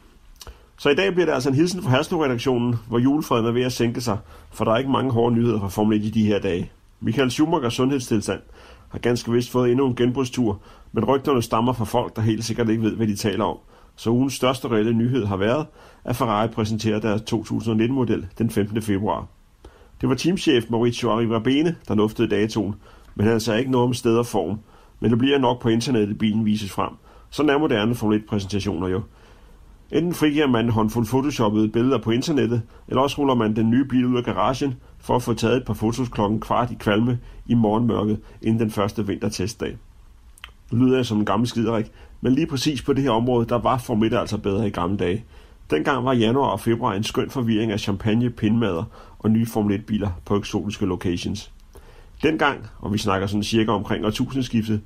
Så 0.79 0.89
i 0.89 0.95
dag 0.95 1.13
bliver 1.13 1.25
det 1.25 1.33
altså 1.33 1.49
en 1.49 1.55
hilsen 1.55 1.83
fra 1.83 1.89
Haslo-redaktionen, 1.89 2.75
hvor 2.87 2.99
julefreden 2.99 3.45
er 3.45 3.51
ved 3.51 3.61
at 3.61 3.71
sænke 3.71 4.01
sig, 4.01 4.17
for 4.51 4.65
der 4.65 4.71
er 4.71 4.77
ikke 4.77 4.91
mange 4.91 5.11
hårde 5.11 5.35
nyheder 5.35 5.59
fra 5.59 5.67
Formel 5.67 5.97
1 5.97 6.05
i 6.05 6.09
de 6.09 6.25
her 6.25 6.39
dage. 6.39 6.71
Michael 6.99 7.31
Schumachers 7.31 7.73
sundhedstilstand 7.73 8.39
har 8.89 8.99
ganske 8.99 9.31
vist 9.31 9.51
fået 9.51 9.71
endnu 9.71 9.87
en 9.87 9.95
genbrugstur, 9.95 10.61
men 10.91 11.05
rygterne 11.05 11.41
stammer 11.41 11.73
fra 11.73 11.85
folk, 11.85 12.15
der 12.15 12.21
helt 12.21 12.45
sikkert 12.45 12.69
ikke 12.69 12.83
ved, 12.83 12.95
hvad 12.95 13.07
de 13.07 13.15
taler 13.15 13.45
om. 13.45 13.57
Så 13.95 14.09
ugens 14.09 14.33
største 14.33 14.67
reelle 14.67 14.93
nyhed 14.93 15.25
har 15.25 15.37
været, 15.37 15.65
at 16.03 16.15
Ferrari 16.15 16.47
præsenterer 16.47 16.99
deres 16.99 17.21
2019-model 17.21 18.27
den 18.37 18.49
15. 18.49 18.81
februar. 18.81 19.27
Det 20.01 20.09
var 20.09 20.15
teamchef 20.15 20.65
Maurizio 20.69 21.11
Arrivabene, 21.11 21.75
der 21.87 21.95
luftede 21.95 22.27
datoen, 22.27 22.75
men 23.15 23.27
han 23.27 23.39
sagde 23.39 23.59
ikke 23.59 23.71
noget 23.71 23.87
om 23.87 23.93
sted 23.93 24.17
og 24.17 24.25
form. 24.25 24.59
Men 24.99 25.11
det 25.11 25.19
bliver 25.19 25.37
nok 25.37 25.61
på 25.61 25.69
internettet, 25.69 26.17
bilen 26.17 26.45
vises 26.45 26.71
frem. 26.71 26.91
Så 27.29 27.43
er 27.43 27.57
moderne 27.57 27.95
Formel 27.95 28.19
1-præsentationer 28.19 28.87
jo. 28.87 29.01
Enten 29.91 30.13
frigiver 30.13 30.47
man 30.47 30.65
en 30.65 30.71
håndfuld 30.71 31.05
photoshoppede 31.05 31.69
billeder 31.69 31.97
på 31.97 32.11
internettet, 32.11 32.61
eller 32.87 33.01
også 33.01 33.17
ruller 33.17 33.35
man 33.35 33.55
den 33.55 33.69
nye 33.69 33.85
bil 33.85 34.05
ud 34.05 34.17
af 34.17 34.23
garagen 34.23 34.75
for 34.99 35.15
at 35.15 35.23
få 35.23 35.33
taget 35.33 35.57
et 35.57 35.65
par 35.65 35.73
fotos 35.73 36.09
klokken 36.09 36.39
kvart 36.39 36.71
i 36.71 36.75
kvalme 36.79 37.19
i 37.45 37.53
morgenmørket 37.53 38.19
inden 38.41 38.59
den 38.59 38.71
første 38.71 39.07
vintertestdag. 39.07 39.77
Nu 40.71 40.85
lyder 40.85 40.95
jeg 40.95 41.05
som 41.05 41.17
en 41.17 41.25
gammel 41.25 41.47
skiderik, 41.47 41.91
men 42.21 42.35
lige 42.35 42.47
præcis 42.47 42.81
på 42.81 42.93
det 42.93 43.03
her 43.03 43.11
område, 43.11 43.45
der 43.45 43.57
var 43.57 43.77
Formel 43.77 44.15
altså 44.15 44.37
bedre 44.37 44.67
i 44.67 44.69
gamle 44.69 44.97
dage. 44.97 45.25
Dengang 45.69 46.05
var 46.05 46.13
januar 46.13 46.49
og 46.49 46.59
februar 46.59 46.93
en 46.93 47.03
skøn 47.03 47.29
forvirring 47.29 47.71
af 47.71 47.79
champagne, 47.79 48.29
pindmader 48.29 48.83
og 49.19 49.31
nye 49.31 49.45
Formel 49.45 49.79
1-biler 49.79 50.09
på 50.25 50.37
eksotiske 50.37 50.85
locations. 50.85 51.51
Dengang, 52.23 52.67
og 52.79 52.93
vi 52.93 52.97
snakker 52.97 53.27
sådan 53.27 53.43
cirka 53.43 53.71
omkring 53.71 54.05
årtusindskiftet, 54.05 54.81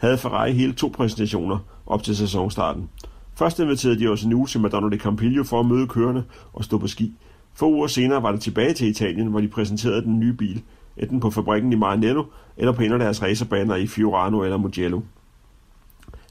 havde 0.00 0.18
Ferrari 0.18 0.52
hele 0.52 0.72
to 0.72 0.92
præsentationer 0.96 1.58
op 1.86 2.02
til 2.02 2.16
sæsonstarten– 2.16 2.88
Først 3.38 3.58
inviterede 3.58 4.00
de 4.00 4.08
os 4.08 4.22
en 4.22 4.32
uge 4.32 4.46
til 4.46 4.60
Madonna 4.60 4.96
de 4.96 5.00
Campiglio 5.00 5.44
for 5.44 5.60
at 5.60 5.66
møde 5.66 5.86
kørende 5.86 6.24
og 6.52 6.64
stå 6.64 6.78
på 6.78 6.86
ski. 6.86 7.12
Få 7.54 7.70
uger 7.70 7.86
senere 7.86 8.22
var 8.22 8.32
det 8.32 8.40
tilbage 8.40 8.74
til 8.74 8.88
Italien, 8.88 9.26
hvor 9.26 9.40
de 9.40 9.48
præsenterede 9.48 10.02
den 10.02 10.20
nye 10.20 10.32
bil, 10.32 10.62
enten 10.96 11.20
på 11.20 11.30
fabrikken 11.30 11.72
i 11.72 11.76
Maranello 11.76 12.24
eller 12.56 12.72
på 12.72 12.82
en 12.82 12.92
af 12.92 12.98
deres 12.98 13.22
racerbaner 13.22 13.74
i 13.74 13.86
Fiorano 13.86 14.42
eller 14.42 14.56
Mugello. 14.56 15.00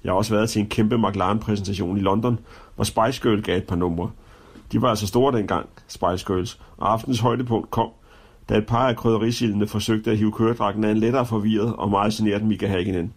Jeg 0.04 0.12
har 0.12 0.18
også 0.18 0.36
været 0.36 0.50
til 0.50 0.60
en 0.60 0.68
kæmpe 0.68 0.98
McLaren-præsentation 0.98 1.98
i 1.98 2.02
London, 2.02 2.40
hvor 2.76 2.84
Spice 2.84 3.22
Girl 3.22 3.42
gav 3.42 3.58
et 3.58 3.68
par 3.68 3.76
numre. 3.76 4.12
De 4.72 4.82
var 4.82 4.90
altså 4.90 5.08
store 5.08 5.38
dengang, 5.38 5.70
Spice 5.88 6.26
Girls, 6.28 6.62
og 6.78 6.92
aftens 6.92 7.20
højdepunkt 7.20 7.72
kom, 7.72 7.90
da 8.50 8.58
et 8.58 8.66
par 8.66 8.88
af 8.88 8.96
krydderisildene 8.96 9.68
forsøgte 9.68 10.12
at 10.12 10.18
hive 10.18 10.32
køredragten 10.32 10.84
af 10.84 10.92
en 10.92 10.98
lettere 10.98 11.26
forvirret 11.26 11.76
og 11.76 11.90
meget 11.90 12.14
generet 12.14 12.44
Mika 12.44 12.68
Hakkinen. 12.68 13.14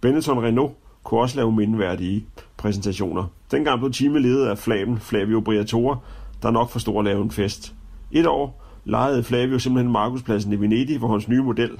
Benetton 0.00 0.44
Renault 0.44 0.72
kunne 1.06 1.20
også 1.20 1.36
lave 1.36 1.52
mindeværdige 1.52 2.26
præsentationer. 2.56 3.24
Dengang 3.50 3.80
blev 3.80 3.92
teamet 3.92 4.22
ledet 4.22 4.46
af 4.46 4.58
Flaven 4.58 4.98
Flavio 4.98 5.40
Briatore, 5.40 5.98
der 6.42 6.50
nok 6.50 6.70
forstod 6.70 6.98
at 6.98 7.04
lave 7.04 7.22
en 7.22 7.30
fest. 7.30 7.74
Et 8.12 8.26
år 8.26 8.62
lejede 8.84 9.22
Flavio 9.22 9.58
simpelthen 9.58 9.92
Markuspladsen 9.92 10.52
i 10.52 10.60
Venedig, 10.60 10.98
hvor 10.98 11.08
hans 11.08 11.28
nye 11.28 11.42
model, 11.42 11.70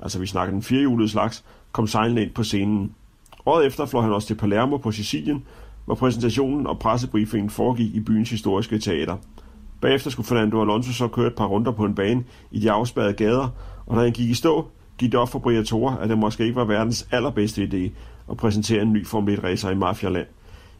altså 0.00 0.18
vi 0.18 0.26
snakker 0.26 0.52
den 0.52 0.62
firehjulede 0.62 1.08
slags, 1.08 1.44
kom 1.72 1.86
sejlende 1.86 2.22
ind 2.22 2.30
på 2.30 2.42
scenen. 2.42 2.94
Året 3.46 3.66
efter 3.66 3.86
fløj 3.86 4.02
han 4.02 4.12
også 4.12 4.26
til 4.26 4.34
Palermo 4.34 4.76
på 4.76 4.92
Sicilien, 4.92 5.44
hvor 5.84 5.94
præsentationen 5.94 6.66
og 6.66 6.78
pressebriefingen 6.78 7.50
foregik 7.50 7.94
i 7.94 8.00
byens 8.00 8.30
historiske 8.30 8.78
teater. 8.78 9.16
Bagefter 9.80 10.10
skulle 10.10 10.26
Fernando 10.26 10.60
Alonso 10.60 10.92
så 10.92 11.08
køre 11.08 11.26
et 11.26 11.34
par 11.34 11.46
runder 11.46 11.72
på 11.72 11.84
en 11.84 11.94
bane 11.94 12.24
i 12.50 12.60
de 12.60 12.70
afspærrede 12.70 13.12
gader, 13.12 13.48
og 13.86 13.96
da 13.96 14.02
han 14.02 14.12
gik 14.12 14.30
i 14.30 14.34
stå, 14.34 14.66
gik 14.98 15.12
det 15.12 15.20
op 15.20 15.28
for 15.28 15.38
Briatore, 15.38 16.02
at 16.02 16.08
det 16.08 16.18
måske 16.18 16.42
ikke 16.44 16.56
var 16.56 16.64
verdens 16.64 17.08
allerbedste 17.10 17.64
idé 17.64 17.90
og 18.26 18.36
præsentere 18.36 18.82
en 18.82 18.92
ny 18.92 19.06
Formel 19.06 19.38
1-racer 19.38 19.70
i 19.70 19.74
Mafialand. 19.74 20.26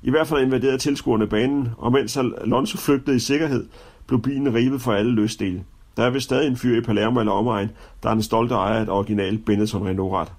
I 0.02 0.10
hvert 0.10 0.26
fald 0.26 0.44
invaderede 0.44 0.78
tilskuerne 0.78 1.26
banen, 1.26 1.68
og 1.78 1.92
mens 1.92 2.16
Alonso 2.16 2.78
flygtede 2.78 3.16
i 3.16 3.18
sikkerhed, 3.18 3.66
blev 4.06 4.22
bilen 4.22 4.54
rivet 4.54 4.82
for 4.82 4.92
alle 4.92 5.12
løsdele. 5.12 5.64
Der 5.96 6.02
er 6.02 6.10
vist 6.10 6.24
stadig 6.24 6.46
en 6.46 6.56
fyr 6.56 6.78
i 6.78 6.80
Palermo 6.80 7.20
eller 7.20 7.32
omegn, 7.32 7.70
der 8.02 8.08
er 8.08 8.14
den 8.14 8.22
stolte 8.22 8.54
ejer 8.54 8.78
af 8.78 8.82
et 8.82 8.88
original 8.88 9.38
Benetton 9.38 9.86
Renault-ret. 9.86 10.32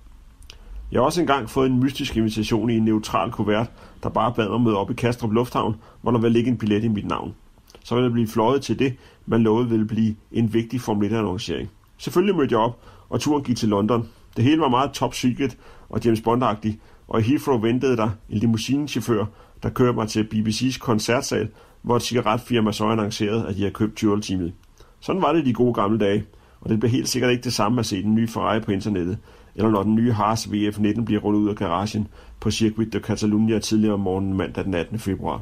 Jeg 0.92 1.00
har 1.00 1.06
også 1.06 1.22
engang 1.22 1.50
fået 1.50 1.70
en 1.70 1.80
mystisk 1.80 2.18
invitation 2.18 2.70
i 2.70 2.78
en 2.78 2.86
neutral 2.86 3.32
kuvert, 3.32 3.72
der 4.04 4.10
bare 4.10 4.34
bad 4.34 4.48
om 4.48 4.62
møde 4.62 4.78
op 4.78 4.92
i 4.92 4.94
Kastrup 4.94 5.32
Lufthavn, 5.32 5.76
hvor 6.02 6.12
der 6.12 6.20
vil 6.20 6.32
ligge 6.32 6.52
en 6.52 6.58
billet 6.58 6.84
i 6.84 6.88
mit 6.88 7.08
navn. 7.08 7.36
Så 7.84 7.96
vil 7.96 8.02
jeg 8.02 8.12
blive 8.12 8.28
fløjet 8.28 8.62
til 8.62 8.80
det, 8.80 8.96
man 9.26 9.44
lovede 9.44 9.70
ville 9.70 9.86
blive 9.86 10.16
en 10.32 10.54
vigtig 10.54 10.82
Formel 10.82 11.10
1-annoncering. 11.10 11.68
Selvfølgelig 11.98 12.36
mødte 12.36 12.54
jeg 12.54 12.60
op, 12.60 12.80
og 13.10 13.20
turen 13.20 13.44
gik 13.44 13.58
til 13.58 13.70
London. 13.70 14.08
Det 14.36 14.44
hele 14.44 14.62
var 14.62 14.70
meget 14.70 14.92
top 14.92 15.14
secret 15.14 15.58
og 15.90 16.06
James 16.06 16.22
Bond-agtigt, 16.22 16.76
og 17.08 17.20
i 17.20 17.24
Heathrow 17.24 17.60
ventede 17.60 17.98
der 17.98 18.10
en 18.30 18.38
limousinechauffør, 18.38 19.26
der 19.64 19.70
kørte 19.70 19.94
mig 19.94 20.08
til 20.08 20.28
BBC's 20.34 20.80
koncertsal, 20.80 21.50
hvor 21.82 21.96
et 21.96 22.02
cigaretfirma 22.02 22.72
så 22.72 22.86
annoncerede, 22.86 23.48
at 23.48 23.56
de 23.56 23.60
havde 23.60 23.74
købt 23.74 23.96
Tyrol-teamet. 23.96 24.54
Sådan 25.00 25.22
var 25.22 25.34
det 25.34 25.46
de 25.46 25.54
gode 25.54 25.74
gamle 25.74 26.00
dage, 26.00 26.26
og 26.62 26.70
det 26.70 26.80
bliver 26.80 26.92
helt 26.92 27.10
sikkert 27.10 27.32
ikke 27.32 27.44
det 27.44 27.54
samme 27.54 27.80
at 27.80 27.86
se 27.86 28.04
den 28.04 28.16
nye 28.16 28.28
Ferrari 28.28 28.60
på 28.60 28.72
internettet, 28.72 29.18
eller 29.56 29.72
når 29.72 29.84
den 29.84 29.96
nye 29.96 30.12
Haas 30.12 30.46
VF19 30.46 31.04
bliver 31.04 31.22
rullet 31.22 31.40
ud 31.40 31.50
af 31.50 31.56
garagen 31.56 32.08
på 32.40 32.52
Circuit 32.52 32.94
de 32.94 33.00
Catalunya 33.00 33.60
tidligere 33.60 33.94
om 33.94 34.00
morgenen 34.00 34.38
mandag 34.38 34.66
den 34.66 34.74
18. 34.74 35.00
februar. 35.00 35.42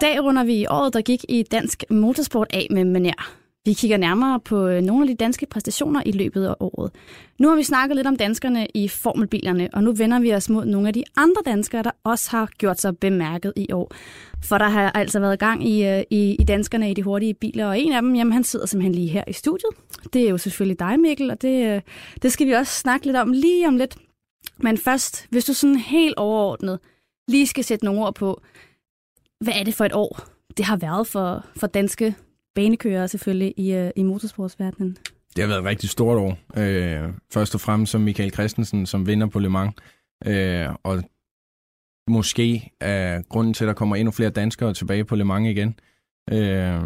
Dag 0.00 0.22
runder 0.24 0.44
vi 0.44 0.66
året, 0.66 0.94
der 0.94 1.00
gik 1.00 1.24
i 1.28 1.42
dansk 1.42 1.84
motorsport 1.90 2.46
af 2.50 2.66
med 2.70 2.84
Maner. 2.84 3.32
Vi 3.64 3.72
kigger 3.72 3.96
nærmere 3.96 4.40
på 4.40 4.66
øh, 4.66 4.82
nogle 4.82 5.02
af 5.02 5.08
de 5.08 5.14
danske 5.14 5.46
præstationer 5.46 6.02
i 6.06 6.12
løbet 6.12 6.46
af 6.46 6.54
året. 6.60 6.90
Nu 7.38 7.48
har 7.48 7.56
vi 7.56 7.62
snakket 7.62 7.96
lidt 7.96 8.06
om 8.06 8.16
danskerne 8.16 8.66
i 8.74 8.88
formelbilerne, 8.88 9.68
og 9.72 9.84
nu 9.84 9.92
vender 9.92 10.20
vi 10.20 10.34
os 10.34 10.48
mod 10.48 10.64
nogle 10.64 10.88
af 10.88 10.94
de 10.94 11.04
andre 11.16 11.42
danskere, 11.46 11.82
der 11.82 11.90
også 12.04 12.30
har 12.30 12.48
gjort 12.58 12.80
sig 12.80 12.98
bemærket 12.98 13.52
i 13.56 13.72
år. 13.72 13.92
For 14.44 14.58
der 14.58 14.68
har 14.68 14.90
altså 14.90 15.20
været 15.20 15.38
gang 15.38 15.68
i, 15.68 15.86
øh, 15.86 16.02
i, 16.10 16.34
i 16.34 16.44
danskerne 16.44 16.90
i 16.90 16.94
de 16.94 17.02
hurtige 17.02 17.34
biler, 17.34 17.66
og 17.66 17.80
en 17.80 17.92
af 17.92 18.02
dem, 18.02 18.14
jamen, 18.14 18.32
han 18.32 18.44
sidder 18.44 18.66
simpelthen 18.66 18.94
lige 18.94 19.08
her 19.08 19.24
i 19.28 19.32
studiet. 19.32 19.70
Det 20.12 20.22
er 20.22 20.30
jo 20.30 20.38
selvfølgelig 20.38 20.78
dig, 20.78 21.00
Mikkel, 21.00 21.30
og 21.30 21.42
det, 21.42 21.74
øh, 21.74 21.80
det 22.22 22.32
skal 22.32 22.46
vi 22.46 22.52
også 22.52 22.72
snakke 22.72 23.06
lidt 23.06 23.16
om 23.16 23.32
lige 23.32 23.68
om 23.68 23.76
lidt. 23.76 23.96
Men 24.58 24.78
først, 24.78 25.26
hvis 25.30 25.44
du 25.44 25.52
sådan 25.52 25.76
helt 25.76 26.14
overordnet 26.16 26.78
lige 27.28 27.46
skal 27.46 27.64
sætte 27.64 27.84
nogle 27.84 28.00
ord 28.00 28.14
på, 28.14 28.42
hvad 29.40 29.54
er 29.54 29.64
det 29.64 29.74
for 29.74 29.84
et 29.84 29.92
år, 29.92 30.20
det 30.56 30.64
har 30.64 30.76
været 30.76 31.06
for, 31.06 31.46
for 31.56 31.66
danske 31.66 32.14
banekører 32.54 33.06
selvfølgelig 33.06 33.54
i, 33.56 33.78
uh, 33.78 33.90
i 33.96 34.02
motorsportsverdenen? 34.02 34.96
Det 35.36 35.44
har 35.44 35.48
været 35.48 35.58
et 35.58 35.64
rigtig 35.64 35.90
stort 35.90 36.18
år. 36.18 36.38
Øh, 36.56 37.08
først 37.32 37.54
og 37.54 37.60
fremmest 37.60 37.92
som 37.92 38.00
Michael 38.00 38.32
Christensen, 38.32 38.86
som 38.86 39.06
vinder 39.06 39.26
på 39.26 39.38
Le 39.38 39.50
Mans. 39.50 39.74
Øh, 40.26 40.68
og 40.82 41.02
måske 42.08 42.70
er 42.80 43.22
grunden 43.22 43.54
til, 43.54 43.64
at 43.64 43.68
der 43.68 43.74
kommer 43.74 43.96
endnu 43.96 44.10
flere 44.10 44.30
danskere 44.30 44.74
tilbage 44.74 45.04
på 45.04 45.16
Le 45.16 45.24
Mans 45.24 45.48
igen. 45.48 45.78
Øh, 46.30 46.80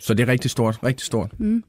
så 0.00 0.14
det 0.14 0.22
er 0.22 0.28
rigtig 0.28 0.50
stort, 0.50 0.84
rigtig 0.84 1.06
stort. 1.06 1.40
Mm. 1.40 1.64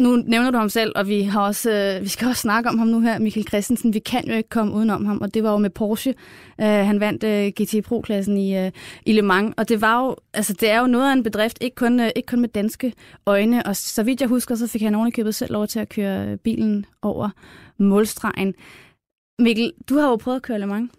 Nu 0.00 0.16
nævner 0.16 0.50
du 0.50 0.58
ham 0.58 0.68
selv, 0.68 0.92
og 0.96 1.08
vi, 1.08 1.22
har 1.22 1.40
også, 1.40 1.70
øh, 1.70 2.02
vi 2.02 2.08
skal 2.08 2.28
også 2.28 2.40
snakke 2.40 2.70
om 2.70 2.78
ham 2.78 2.88
nu 2.88 3.00
her, 3.00 3.18
Michael 3.18 3.48
Christensen. 3.48 3.94
Vi 3.94 3.98
kan 3.98 4.28
jo 4.28 4.34
ikke 4.34 4.48
komme 4.48 4.74
udenom 4.74 5.04
ham, 5.04 5.18
og 5.20 5.34
det 5.34 5.42
var 5.42 5.52
jo 5.52 5.58
med 5.58 5.70
Porsche. 5.70 6.14
Uh, 6.58 6.64
han 6.64 7.00
vandt 7.00 7.24
uh, 7.24 7.64
GT 7.64 7.84
Pro-klassen 7.84 8.36
i, 8.36 8.66
uh, 8.66 8.72
i 9.06 9.12
Le 9.12 9.22
Mans, 9.22 9.54
og 9.56 9.68
det 9.68 9.80
var 9.80 10.04
jo, 10.04 10.16
altså 10.34 10.52
det 10.52 10.70
er 10.70 10.80
jo 10.80 10.86
noget 10.86 11.08
af 11.08 11.12
en 11.12 11.22
bedrift, 11.22 11.58
ikke 11.60 11.74
kun, 11.74 12.00
uh, 12.00 12.06
ikke 12.16 12.26
kun 12.26 12.40
med 12.40 12.48
danske 12.48 12.92
øjne, 13.26 13.66
og 13.66 13.76
så 13.76 14.02
vidt 14.02 14.20
jeg 14.20 14.28
husker, 14.28 14.54
så 14.54 14.66
fik 14.66 14.82
han 14.82 14.94
ovenikøbet 14.94 15.34
selv 15.34 15.52
lov 15.52 15.66
til 15.66 15.80
at 15.80 15.88
køre 15.88 16.36
bilen 16.36 16.86
over 17.02 17.30
målstregen. 17.78 18.54
Mikkel, 19.38 19.72
du 19.88 19.98
har 19.98 20.08
jo 20.08 20.16
prøvet 20.16 20.36
at 20.36 20.42
køre 20.42 20.58
Le 20.58 20.66
Mans. 20.66 20.90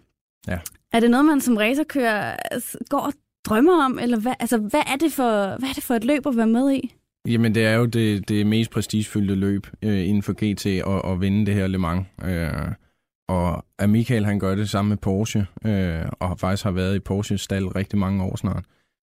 Ja. 0.48 0.58
Er 0.92 1.00
det 1.00 1.10
noget, 1.10 1.26
man 1.26 1.40
som 1.40 1.56
racerkører 1.56 2.36
altså, 2.50 2.78
går 2.88 2.98
og 2.98 3.12
drømmer 3.44 3.84
om, 3.84 3.98
eller 3.98 4.18
hvad, 4.18 4.34
altså, 4.40 4.58
hvad, 4.58 4.82
er 4.86 4.96
det 4.96 5.12
for, 5.12 5.58
hvad 5.58 5.68
er 5.68 5.72
det 5.72 5.82
for 5.82 5.94
et 5.94 6.04
løb 6.04 6.26
at 6.26 6.36
være 6.36 6.46
med 6.46 6.72
i? 6.72 6.94
Jamen, 7.28 7.54
det 7.54 7.66
er 7.66 7.74
jo 7.74 7.86
det, 7.86 8.28
det 8.28 8.46
mest 8.46 8.70
prestigefyldte 8.70 9.34
løb 9.34 9.66
øh, 9.82 10.08
inden 10.08 10.22
for 10.22 10.32
GT 10.32 10.66
at, 10.66 11.12
at 11.12 11.20
vinde 11.20 11.46
det 11.46 11.54
her 11.54 11.66
Le 11.66 11.78
Mans. 11.78 12.06
Øh, 12.24 12.72
og 13.28 13.64
at 13.78 13.90
Michael 13.90 14.24
han 14.24 14.38
gør 14.38 14.54
det 14.54 14.70
sammen 14.70 14.88
med 14.88 14.96
Porsche, 14.96 15.46
øh, 15.64 16.04
og 16.20 16.40
faktisk 16.40 16.64
har 16.64 16.70
været 16.70 16.96
i 16.96 16.98
Porsches 16.98 17.40
stald 17.40 17.76
rigtig 17.76 17.98
mange 17.98 18.24
år 18.24 18.36
snart. 18.36 18.64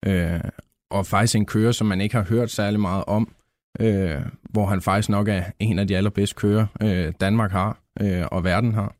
Øh, 0.05 0.39
og 0.91 1.05
faktisk 1.05 1.35
en 1.35 1.45
kører, 1.45 1.71
som 1.71 1.87
man 1.87 2.01
ikke 2.01 2.15
har 2.15 2.23
hørt 2.23 2.51
særlig 2.51 2.79
meget 2.79 3.03
om, 3.07 3.35
øh, 3.79 4.21
hvor 4.49 4.65
han 4.65 4.81
faktisk 4.81 5.09
nok 5.09 5.27
er 5.27 5.43
en 5.59 5.79
af 5.79 5.87
de 5.87 5.97
allerbedste 5.97 6.35
kører, 6.35 6.65
øh, 6.81 7.13
Danmark 7.21 7.51
har, 7.51 7.79
øh, 8.01 8.25
og 8.31 8.43
verden 8.43 8.73
har. 8.73 8.95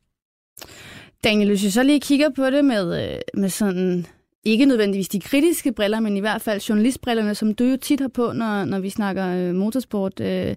Daniel, 1.24 1.50
hvis 1.50 1.64
vi 1.64 1.70
så 1.70 1.84
lige 1.84 2.00
kigger 2.00 2.30
på 2.36 2.50
det 2.50 2.66
med, 2.66 3.04
øh, 3.04 3.20
med 3.34 3.50
sådan 3.50 4.06
ikke 4.46 4.66
nødvendigvis 4.66 5.10
de 5.10 5.20
kritiske 5.20 5.72
briller, 5.72 6.00
men 6.00 6.18
i 6.18 6.20
hvert 6.20 6.42
fald 6.42 6.62
journalistbrillerne, 6.62 7.36
som 7.36 7.56
du 7.56 7.64
jo 7.64 7.78
tit 7.78 8.00
har 8.00 8.08
på, 8.08 8.32
når, 8.32 8.66
når 8.66 8.80
vi 8.80 8.90
snakker 8.90 9.28
øh, 9.28 9.56
motorsport. 9.56 10.20
Øh, 10.20 10.56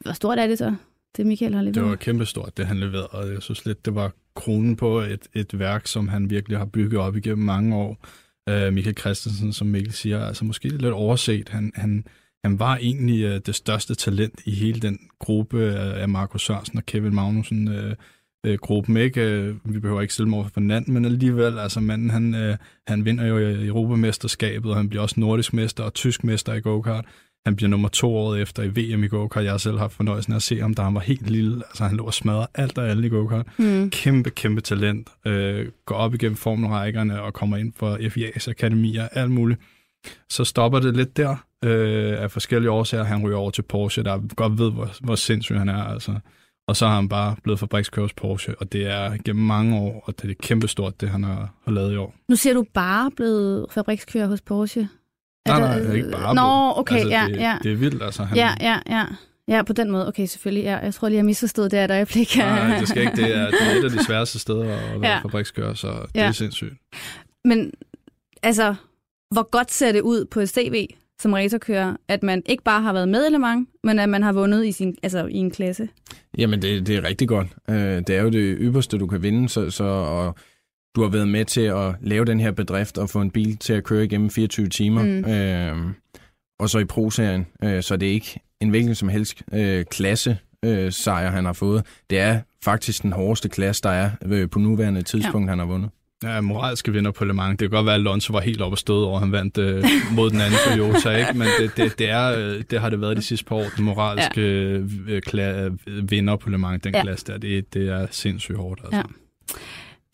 hvor 0.00 0.12
stort 0.12 0.38
er 0.38 0.46
det 0.46 0.58
så, 0.58 0.74
det 1.16 1.26
Michael 1.26 1.54
har 1.54 1.62
leveret? 1.62 1.74
Det 1.74 1.84
var 1.84 1.96
kæmpestort, 1.96 2.56
det 2.56 2.66
han 2.66 2.76
leverede, 2.76 3.06
og 3.06 3.32
jeg 3.32 3.42
synes 3.42 3.66
lidt, 3.66 3.84
det 3.84 3.94
var 3.94 4.12
kronen 4.34 4.76
på 4.76 5.00
et, 5.00 5.28
et 5.34 5.58
værk, 5.58 5.86
som 5.86 6.08
han 6.08 6.30
virkelig 6.30 6.58
har 6.58 6.64
bygget 6.64 7.00
op 7.00 7.16
igennem 7.16 7.44
mange 7.44 7.76
år. 7.76 8.06
Øh, 8.48 8.72
Michael 8.72 8.96
Christensen, 8.96 9.52
som 9.52 9.66
Mikkel 9.66 9.92
siger, 9.92 10.24
altså 10.24 10.44
måske 10.44 10.68
lidt 10.68 10.84
overset. 10.84 11.48
Han, 11.48 11.72
han, 11.74 12.04
han 12.44 12.58
var 12.58 12.76
egentlig 12.76 13.24
øh, 13.24 13.40
det 13.46 13.54
største 13.54 13.94
talent 13.94 14.40
i 14.44 14.50
hele 14.50 14.80
den 14.80 14.98
gruppe 15.18 15.62
af 15.74 16.08
Markus 16.08 16.44
Sørensen 16.44 16.78
og 16.78 16.86
Kevin 16.86 17.14
Magnussen. 17.14 17.68
Øh, 17.68 17.94
øh, 18.46 18.58
gruppen, 18.58 18.96
ikke? 18.96 19.20
Øh, 19.20 19.54
vi 19.64 19.78
behøver 19.78 20.00
ikke 20.00 20.24
mig 20.26 20.44
for 20.52 20.60
hinanden, 20.60 20.94
men 20.94 21.04
alligevel, 21.04 21.58
altså 21.58 21.80
manden, 21.80 22.10
han, 22.10 22.34
øh, 22.34 22.56
han 22.86 23.04
vinder 23.04 23.26
jo 23.26 23.38
i 23.38 23.66
Europamesterskabet, 23.66 24.70
og 24.70 24.76
han 24.76 24.88
bliver 24.88 25.02
også 25.02 25.20
nordisk 25.20 25.52
mester 25.52 25.84
og 25.84 25.94
tysk 25.94 26.24
mester 26.24 26.54
i 26.54 26.60
go-kart. 26.60 27.04
Han 27.46 27.56
bliver 27.56 27.68
nummer 27.68 27.88
to 27.88 28.16
året 28.16 28.40
efter 28.40 28.62
i 28.62 28.68
VM 28.68 29.04
i 29.04 29.08
go-kart. 29.08 29.44
Jeg 29.44 29.52
har 29.52 29.58
selv 29.58 29.78
haft 29.78 29.92
fornøjelsen 29.92 30.32
af 30.32 30.36
at 30.36 30.42
se 30.42 30.60
ham, 30.60 30.74
da 30.74 30.82
han 30.82 30.94
var 30.94 31.00
helt 31.00 31.30
lille. 31.30 31.56
Altså, 31.56 31.84
han 31.84 31.96
lå 31.96 32.04
og 32.04 32.14
smadrede 32.14 32.46
alt 32.54 32.78
og 32.78 32.88
alle 32.88 33.06
i 33.06 33.10
go-kart. 33.10 33.46
Mm. 33.58 33.90
Kæmpe, 33.90 34.30
kæmpe 34.30 34.60
talent. 34.60 35.08
Øh, 35.26 35.68
går 35.86 35.94
op 35.94 36.14
igennem 36.14 36.36
formelrækkerne 36.36 37.22
og 37.22 37.34
kommer 37.34 37.56
ind 37.56 37.72
for 37.76 37.96
FIA's 37.96 38.50
akademier, 38.50 39.08
alt 39.12 39.30
muligt. 39.30 39.60
Så 40.28 40.44
stopper 40.44 40.80
det 40.80 40.96
lidt 40.96 41.16
der 41.16 41.36
øh, 41.64 42.22
af 42.22 42.30
forskellige 42.30 42.70
årsager. 42.70 43.04
Han 43.04 43.22
ryger 43.22 43.36
over 43.36 43.50
til 43.50 43.62
Porsche, 43.62 44.02
der 44.02 44.34
godt 44.34 44.58
ved, 44.58 44.72
hvor, 44.72 44.90
hvor 45.00 45.14
sindssyg 45.14 45.58
han 45.58 45.68
er. 45.68 45.84
Altså. 45.84 46.14
Og 46.70 46.76
så 46.76 46.86
har 46.86 46.94
han 46.94 47.08
bare 47.08 47.36
blevet 47.42 47.60
fabrikskører 47.60 48.04
hos 48.04 48.12
Porsche, 48.12 48.54
og 48.58 48.72
det 48.72 48.86
er 48.86 49.16
gennem 49.24 49.44
mange 49.44 49.76
år, 49.76 50.04
og 50.06 50.22
det 50.22 50.30
er 50.30 50.34
kæmpestort, 50.42 51.00
det 51.00 51.08
han 51.08 51.24
har, 51.24 51.54
har 51.64 51.72
lavet 51.72 51.92
i 51.92 51.96
år. 51.96 52.14
Nu 52.28 52.36
siger 52.36 52.54
du 52.54 52.66
bare 52.74 53.10
blevet 53.16 53.66
fabrikskører 53.70 54.26
hos 54.26 54.40
Porsche. 54.40 54.88
Er 55.46 55.58
nej, 55.58 55.60
nej, 55.60 55.82
nej, 55.82 55.94
ikke 55.94 56.10
bare 56.10 56.34
Nå, 56.34 56.80
okay, 56.80 56.94
altså, 56.94 57.08
ja, 57.08 57.26
det, 57.28 57.36
ja. 57.36 57.58
Det 57.62 57.72
er 57.72 57.76
vildt, 57.76 58.02
altså. 58.02 58.24
Han... 58.24 58.36
Ja, 58.36 58.54
ja, 58.60 58.78
ja. 58.86 59.06
Ja, 59.48 59.62
på 59.62 59.72
den 59.72 59.90
måde. 59.90 60.08
Okay, 60.08 60.26
selvfølgelig. 60.26 60.64
Ja, 60.64 60.76
jeg 60.76 60.94
tror 60.94 61.08
lige, 61.08 61.16
jeg 61.16 61.24
misforstod 61.24 61.68
det 61.68 61.84
et 61.84 61.90
øjeblik. 61.90 62.36
Nej, 62.36 62.78
det 62.78 62.88
skal 62.88 63.02
ikke. 63.02 63.16
Det 63.16 63.36
er, 63.36 63.50
det 63.50 63.62
er 63.62 63.78
et 63.78 63.84
af 63.84 63.90
de 63.90 64.04
sværeste 64.04 64.38
steder 64.38 64.62
at 64.62 65.00
være 65.00 65.10
ja. 65.12 65.18
fabrikskører, 65.18 65.74
så 65.74 65.88
det 65.88 66.20
ja. 66.20 66.26
er 66.26 66.32
sindssygt. 66.32 66.74
Men 67.44 67.72
altså, 68.42 68.74
hvor 69.30 69.50
godt 69.50 69.72
ser 69.72 69.92
det 69.92 70.00
ud 70.00 70.24
på 70.24 70.40
et 70.40 70.48
CV 70.48 70.86
som 71.20 71.32
racerkører, 71.32 71.96
at 72.08 72.22
man 72.22 72.42
ikke 72.46 72.62
bare 72.62 72.82
har 72.82 72.92
været 72.92 73.08
med 73.08 73.30
men 73.84 73.98
at 73.98 74.08
man 74.08 74.22
har 74.22 74.32
vundet 74.32 74.66
i, 74.66 74.72
sin, 74.72 74.96
altså, 75.02 75.26
i 75.26 75.36
en 75.36 75.50
klasse? 75.50 75.88
Jamen, 76.38 76.62
det, 76.62 76.86
det 76.86 76.96
er 76.96 77.04
rigtig 77.04 77.28
godt. 77.28 77.48
Øh, 77.70 77.76
det 77.76 78.10
er 78.10 78.22
jo 78.22 78.28
det 78.28 78.56
ypperste, 78.60 78.98
du 78.98 79.06
kan 79.06 79.22
vinde, 79.22 79.48
så, 79.48 79.70
så 79.70 79.84
og 79.84 80.34
du 80.96 81.02
har 81.02 81.08
været 81.08 81.28
med 81.28 81.44
til 81.44 81.60
at 81.60 81.94
lave 82.00 82.24
den 82.24 82.40
her 82.40 82.50
bedrift 82.50 82.98
og 82.98 83.10
få 83.10 83.20
en 83.20 83.30
bil 83.30 83.56
til 83.56 83.72
at 83.72 83.84
køre 83.84 84.04
igennem 84.04 84.30
24 84.30 84.68
timer. 84.68 85.02
Mm. 85.02 85.24
Øh, 85.24 85.94
og 86.58 86.70
så 86.70 86.78
i 86.78 86.84
Pro-serien, 86.84 87.46
øh, 87.64 87.82
så 87.82 87.96
det 87.96 88.08
er 88.08 88.12
ikke 88.12 88.40
en 88.60 88.70
hvilken 88.70 88.94
som 88.94 89.08
helst 89.08 89.42
øh, 89.52 89.84
klasse 89.84 90.38
øh, 90.64 90.92
sejr, 90.92 91.30
han 91.30 91.44
har 91.44 91.52
fået. 91.52 91.86
Det 92.10 92.18
er 92.18 92.40
faktisk 92.64 93.02
den 93.02 93.12
hårdeste 93.12 93.48
klasse, 93.48 93.82
der 93.82 93.90
er 93.90 94.10
øh, 94.26 94.50
på 94.50 94.58
nuværende 94.58 95.02
tidspunkt, 95.02 95.46
ja. 95.46 95.50
han 95.50 95.58
har 95.58 95.66
vundet. 95.66 95.90
Ja, 96.24 96.40
moralske 96.40 96.92
vinder 96.92 97.10
på 97.10 97.24
Le 97.24 97.32
Mans. 97.32 97.58
Det 97.58 97.70
kan 97.70 97.76
godt 97.76 97.86
være, 97.86 97.94
at 97.94 98.00
Alonso 98.00 98.32
var 98.32 98.40
helt 98.40 98.60
oppe 98.62 98.74
og 98.74 98.78
støde 98.78 99.06
over, 99.06 99.18
han 99.20 99.32
vandt 99.32 99.58
øh, 99.58 99.84
mod 100.16 100.30
den 100.30 100.40
anden 100.40 100.58
Toyota, 100.66 101.16
ikke? 101.16 101.38
men 101.38 101.48
det, 101.60 101.76
det, 101.76 101.98
det, 101.98 102.10
er, 102.10 102.38
øh, 102.38 102.62
det 102.70 102.80
har 102.80 102.90
det 102.90 103.00
været 103.00 103.16
de 103.16 103.22
sidste 103.22 103.44
par 103.44 103.56
år, 103.56 103.66
den 103.76 103.84
moralske 103.84 104.40
ja. 104.40 104.78
øh, 105.08 105.22
kla- 105.26 105.76
vinder 106.02 106.36
på 106.36 106.50
Le 106.50 106.58
Mans, 106.58 106.82
den 106.82 106.94
ja. 106.94 107.02
klasse 107.02 107.26
der. 107.26 107.38
Det, 107.38 107.74
det 107.74 107.88
er 107.88 108.06
sindssygt 108.10 108.58
hårdt. 108.58 108.80
Altså. 108.84 108.96
Ja. 108.96 109.02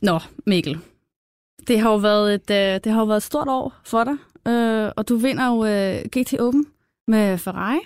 Nå, 0.02 0.18
Mikkel. 0.46 0.78
Det 1.68 1.80
har 1.80 1.90
jo 1.90 1.96
været 1.96 2.34
et, 2.34 2.50
øh, 2.50 2.80
det 2.84 2.92
har 2.92 3.00
jo 3.00 3.06
været 3.06 3.16
et 3.16 3.22
stort 3.22 3.48
år 3.48 3.74
for 3.84 4.04
dig, 4.04 4.16
øh, 4.52 4.90
og 4.96 5.08
du 5.08 5.16
vinder 5.16 5.46
jo 5.46 5.64
øh, 5.64 6.22
GT 6.22 6.34
Open 6.40 6.66
med 7.08 7.38
Ferrari. 7.38 7.78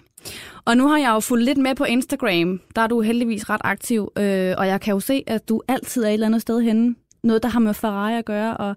Og 0.65 0.77
nu 0.77 0.89
har 0.89 0.99
jeg 0.99 1.11
jo 1.11 1.21
fulgt 1.21 1.45
lidt 1.45 1.59
med 1.59 1.75
på 1.75 1.85
Instagram. 1.85 2.61
Der 2.77 2.83
er 2.83 2.87
du 2.87 3.00
heldigvis 3.00 3.50
ret 3.50 3.61
aktiv, 3.65 4.12
øh, 4.19 4.55
og 4.59 4.67
jeg 4.67 4.81
kan 4.81 4.95
jo 4.95 5.00
se, 5.00 5.25
at 5.27 5.49
du 5.49 5.62
altid 5.69 6.03
er 6.05 6.09
et 6.09 6.12
eller 6.12 6.27
andet 6.27 6.41
sted 6.43 6.61
henne 6.61 6.95
noget, 7.25 7.43
der 7.43 7.49
har 7.49 7.61
med 7.61 7.75
Ferrari 7.75 8.19
at 8.19 8.25
gøre, 8.25 8.57
og 8.57 8.77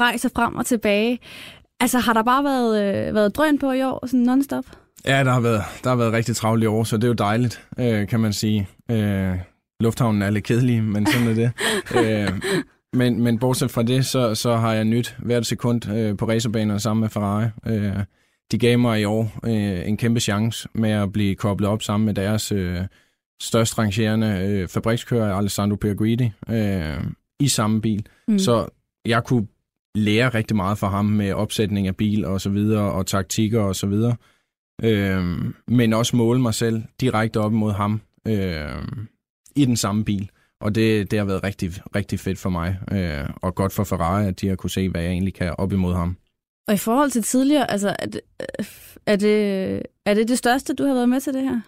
rejser 0.00 0.28
frem 0.36 0.54
og 0.54 0.66
tilbage. 0.66 1.18
Altså, 1.80 1.98
har 1.98 2.12
der 2.12 2.22
bare 2.22 2.44
været, 2.44 3.06
øh, 3.08 3.14
været 3.14 3.36
drøn 3.36 3.58
på 3.58 3.72
i 3.72 3.82
år, 3.82 4.06
sådan 4.06 4.28
non-stop? 4.28 4.64
Ja, 5.06 5.24
der 5.24 5.32
har 5.32 5.40
været, 5.40 5.62
der 5.84 5.90
har 5.90 5.96
været 5.96 6.12
rigtig 6.12 6.36
travlt 6.36 6.64
i 6.64 6.66
år, 6.66 6.84
så 6.84 6.96
det 6.96 7.04
er 7.04 7.08
jo 7.08 7.14
dejligt, 7.14 7.66
øh, 7.78 8.08
kan 8.08 8.20
man 8.20 8.32
sige. 8.32 8.68
Øh, 8.90 9.34
lufthavnen 9.80 10.22
er 10.22 10.30
lidt 10.30 10.44
kedelig, 10.44 10.82
men 10.82 11.06
sådan 11.06 11.28
er 11.28 11.34
det. 11.34 11.52
øh, 11.98 12.40
men, 12.92 13.22
men 13.22 13.38
bortset 13.38 13.70
fra 13.70 13.82
det, 13.82 14.06
så, 14.06 14.34
så 14.34 14.56
har 14.56 14.72
jeg 14.72 14.84
nyt 14.84 15.16
hvert 15.18 15.46
sekund 15.46 15.90
øh, 15.90 16.16
på 16.16 16.28
racerbaner 16.28 16.78
sammen 16.78 17.00
med 17.00 17.08
Ferrari. 17.08 17.46
Øh, 17.66 17.96
de 18.52 18.58
gav 18.58 18.78
mig 18.78 19.00
i 19.00 19.04
år 19.04 19.40
øh, 19.44 19.88
en 19.88 19.96
kæmpe 19.96 20.20
chance 20.20 20.68
med 20.74 20.90
at 20.90 21.12
blive 21.12 21.34
koblet 21.34 21.68
op 21.68 21.82
sammen 21.82 22.06
med 22.06 22.14
deres 22.14 22.52
øh, 22.52 22.80
størst 23.42 23.78
rangerende 23.78 24.26
øh, 24.26 24.68
fabrikskører, 24.68 25.34
Alessandro 25.34 25.76
Pierguidi. 25.76 26.32
Øh, 26.48 26.96
i 27.42 27.48
samme 27.48 27.80
bil. 27.80 28.06
Mm. 28.28 28.38
Så 28.38 28.66
jeg 29.06 29.24
kunne 29.24 29.46
lære 29.94 30.28
rigtig 30.28 30.56
meget 30.56 30.78
fra 30.78 30.88
ham 30.88 31.04
med 31.04 31.32
opsætning 31.32 31.86
af 31.86 31.96
bil 31.96 32.24
og 32.24 32.40
så 32.40 32.50
videre, 32.50 32.92
og 32.92 33.06
taktikker 33.06 33.60
og 33.60 33.76
så 33.76 33.86
videre. 33.86 34.16
Øhm, 34.82 35.54
men 35.68 35.92
også 35.92 36.16
måle 36.16 36.40
mig 36.40 36.54
selv 36.54 36.82
direkte 37.00 37.40
op 37.40 37.52
mod 37.52 37.72
ham 37.72 38.00
øhm, 38.28 39.08
i 39.56 39.64
den 39.64 39.76
samme 39.76 40.04
bil. 40.04 40.30
Og 40.60 40.74
det, 40.74 41.10
det 41.10 41.18
har 41.18 41.26
været 41.26 41.44
rigtig, 41.44 41.70
rigtig 41.96 42.20
fedt 42.20 42.38
for 42.38 42.50
mig, 42.50 42.78
øh, 42.92 43.28
og 43.42 43.54
godt 43.54 43.72
for 43.72 43.84
Ferrari, 43.84 44.26
at 44.26 44.40
de 44.40 44.48
har 44.48 44.56
kunne 44.56 44.70
se, 44.70 44.88
hvad 44.88 45.02
jeg 45.02 45.10
egentlig 45.10 45.34
kan 45.34 45.54
op 45.58 45.72
imod 45.72 45.94
ham. 45.94 46.16
Og 46.68 46.74
i 46.74 46.76
forhold 46.76 47.10
til 47.10 47.22
tidligere, 47.22 47.70
altså, 47.70 47.96
er 47.98 48.06
det, 48.06 48.20
er 49.06 49.16
det, 49.16 49.82
er 50.06 50.14
det 50.14 50.28
det 50.28 50.38
største, 50.38 50.74
du 50.74 50.84
har 50.84 50.94
været 50.94 51.08
med 51.08 51.20
til 51.20 51.34
det 51.34 51.42
her? 51.42 51.60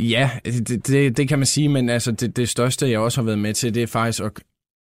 Ja, 0.00 0.30
det, 0.44 0.86
det, 0.86 1.16
det 1.16 1.28
kan 1.28 1.38
man 1.38 1.46
sige, 1.46 1.68
men 1.68 1.88
altså 1.88 2.12
det, 2.12 2.36
det 2.36 2.48
største, 2.48 2.90
jeg 2.90 2.98
også 2.98 3.20
har 3.20 3.24
været 3.24 3.38
med 3.38 3.54
til, 3.54 3.74
det 3.74 3.82
er 3.82 3.86
faktisk 3.86 4.22
at, 4.22 4.32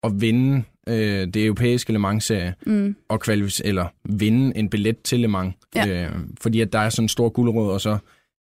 at 0.04 0.12
vinde 0.22 0.64
øh, 0.88 1.28
det 1.28 1.46
europæiske 1.46 1.94
Le 1.94 2.00
Mans-serie, 2.00 2.54
mm. 2.66 2.96
og 3.10 3.30
kvalific- 3.30 3.62
eller 3.64 3.88
vinde 4.10 4.58
en 4.58 4.70
billet 4.70 5.02
til 5.02 5.20
Le 5.20 5.28
Mans. 5.28 5.56
Ja. 5.76 6.06
Øh, 6.06 6.12
fordi 6.42 6.62
at 6.62 6.74
der 6.74 6.80
er 6.80 6.90
sådan 6.90 7.04
en 7.04 7.10
stor 7.10 7.30
guldråd, 7.30 7.72
og 7.72 7.82
så 7.82 7.98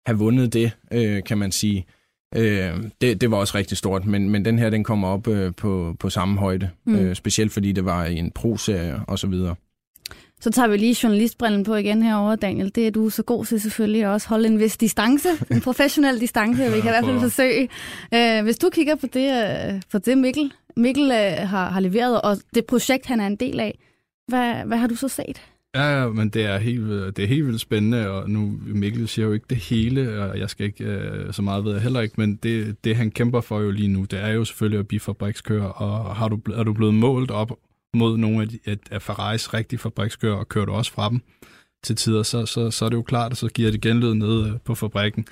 have 0.06 0.18
vundet 0.18 0.54
det, 0.54 0.72
øh, 0.92 1.24
kan 1.24 1.38
man 1.38 1.52
sige. 1.52 1.86
Øh, 2.36 2.74
det, 3.02 3.22
det 3.22 3.32
var 3.32 3.38
også 3.38 3.58
rigtig 3.58 3.78
stort, 3.78 4.06
men, 4.06 4.30
men 4.30 4.46
den 4.46 4.60
her, 4.60 4.70
den 4.70 4.84
kommer 4.84 5.08
op 5.08 5.28
øh, 5.28 5.54
på, 5.58 5.96
på 6.00 6.10
samme 6.10 6.40
højde. 6.40 6.70
Mm. 6.86 6.96
Øh, 6.96 7.16
specielt 7.16 7.52
fordi 7.52 7.72
det 7.72 7.86
var 7.86 8.06
i 8.06 8.16
en 8.16 8.32
pro-serie 8.32 9.00
og 9.08 9.20
så 9.20 9.28
videre. 9.28 9.56
Så 10.42 10.52
tager 10.52 10.68
vi 10.68 10.78
lige 10.78 10.98
journalistbrillen 11.04 11.64
på 11.64 11.76
igen 11.76 12.04
herover, 12.04 12.36
Daniel. 12.36 12.72
Det 12.76 12.88
er 12.88 12.92
du 12.92 13.10
så 13.10 13.24
god 13.24 13.46
til 13.46 13.62
selvfølgelig 13.62 14.08
også 14.08 14.30
holde 14.30 14.48
en 14.48 14.60
vis 14.60 14.78
distance, 14.78 15.30
en 15.52 15.62
professionel 15.70 16.20
distance, 16.20 16.64
vi 16.64 16.70
kan 16.70 16.78
i 16.78 16.82
hvert 16.82 17.06
fald 17.06 17.20
forsøge. 17.20 17.70
Uh, 18.16 18.44
hvis 18.44 18.58
du 18.58 18.70
kigger 18.70 18.96
på 18.96 19.08
det, 19.14 19.30
uh, 19.74 19.82
på 19.92 19.98
det 19.98 20.18
Mikkel, 20.18 20.54
Mikkel 20.76 21.04
uh, 21.04 21.50
har, 21.50 21.70
har 21.70 21.80
leveret, 21.80 22.22
og 22.22 22.38
det 22.56 22.66
projekt, 22.66 23.06
han 23.06 23.20
er 23.20 23.28
en 23.28 23.36
del 23.36 23.60
af, 23.60 23.80
hvad, 24.28 24.66
hvad 24.66 24.78
har 24.78 24.88
du 24.88 24.96
så 24.96 25.08
set? 25.08 25.42
Ja, 25.76 26.02
ja, 26.02 26.08
men 26.08 26.30
det 26.30 26.46
er, 26.46 26.58
helt, 26.58 27.18
det 27.18 27.24
er 27.24 27.28
helt 27.28 27.46
vildt 27.46 27.62
spændende, 27.62 28.10
og 28.10 28.30
nu 28.30 28.60
Mikkel 28.66 29.08
siger 29.08 29.26
jo 29.26 29.34
ikke 29.34 29.46
det 29.50 29.58
hele, 29.58 30.24
og 30.24 30.40
jeg 30.40 30.50
skal 30.50 30.66
ikke 30.66 30.86
uh, 30.86 31.34
så 31.34 31.42
meget 31.42 31.66
ved 31.66 31.74
jeg 31.74 31.82
heller 31.82 32.02
ikke, 32.02 32.16
men 32.18 32.36
det, 32.36 32.84
det 32.84 32.96
han 32.96 33.12
kæmper 33.12 33.42
for 33.42 33.60
jo 33.60 33.72
lige 33.72 33.88
nu, 33.88 34.04
det 34.04 34.20
er 34.20 34.30
jo 34.30 34.46
selvfølgelig 34.46 34.80
at 34.80 34.88
blive 34.88 35.00
fabrikskører, 35.00 35.68
og 35.68 36.16
har 36.16 36.28
du, 36.28 36.40
er 36.56 36.64
du 36.64 36.74
blevet 36.74 36.94
målt 36.94 37.32
op 37.32 37.52
mod 37.94 38.18
nogle 38.18 38.42
af, 38.42 38.48
de, 38.48 38.60
af 38.92 39.02
Ferraris 39.02 39.54
rigtige 39.54 39.80
fabrikskører, 39.80 40.36
og 40.36 40.50
kører 40.50 40.66
du 40.66 40.72
også 40.72 40.92
fra 40.92 41.10
dem 41.10 41.22
til 41.84 41.96
tider, 41.96 42.24
så, 42.24 42.46
så, 42.46 42.72
så 42.72 42.86
er 42.86 42.90
det 42.90 42.96
jo 42.96 43.02
klart, 43.02 43.32
at 43.32 43.38
så 43.38 43.48
giver 43.48 43.72
det 43.72 43.82
genlyd 43.82 44.14
ned 44.14 44.46
øh, 44.48 44.60
på 44.66 44.76
fabrikken. 44.76 45.26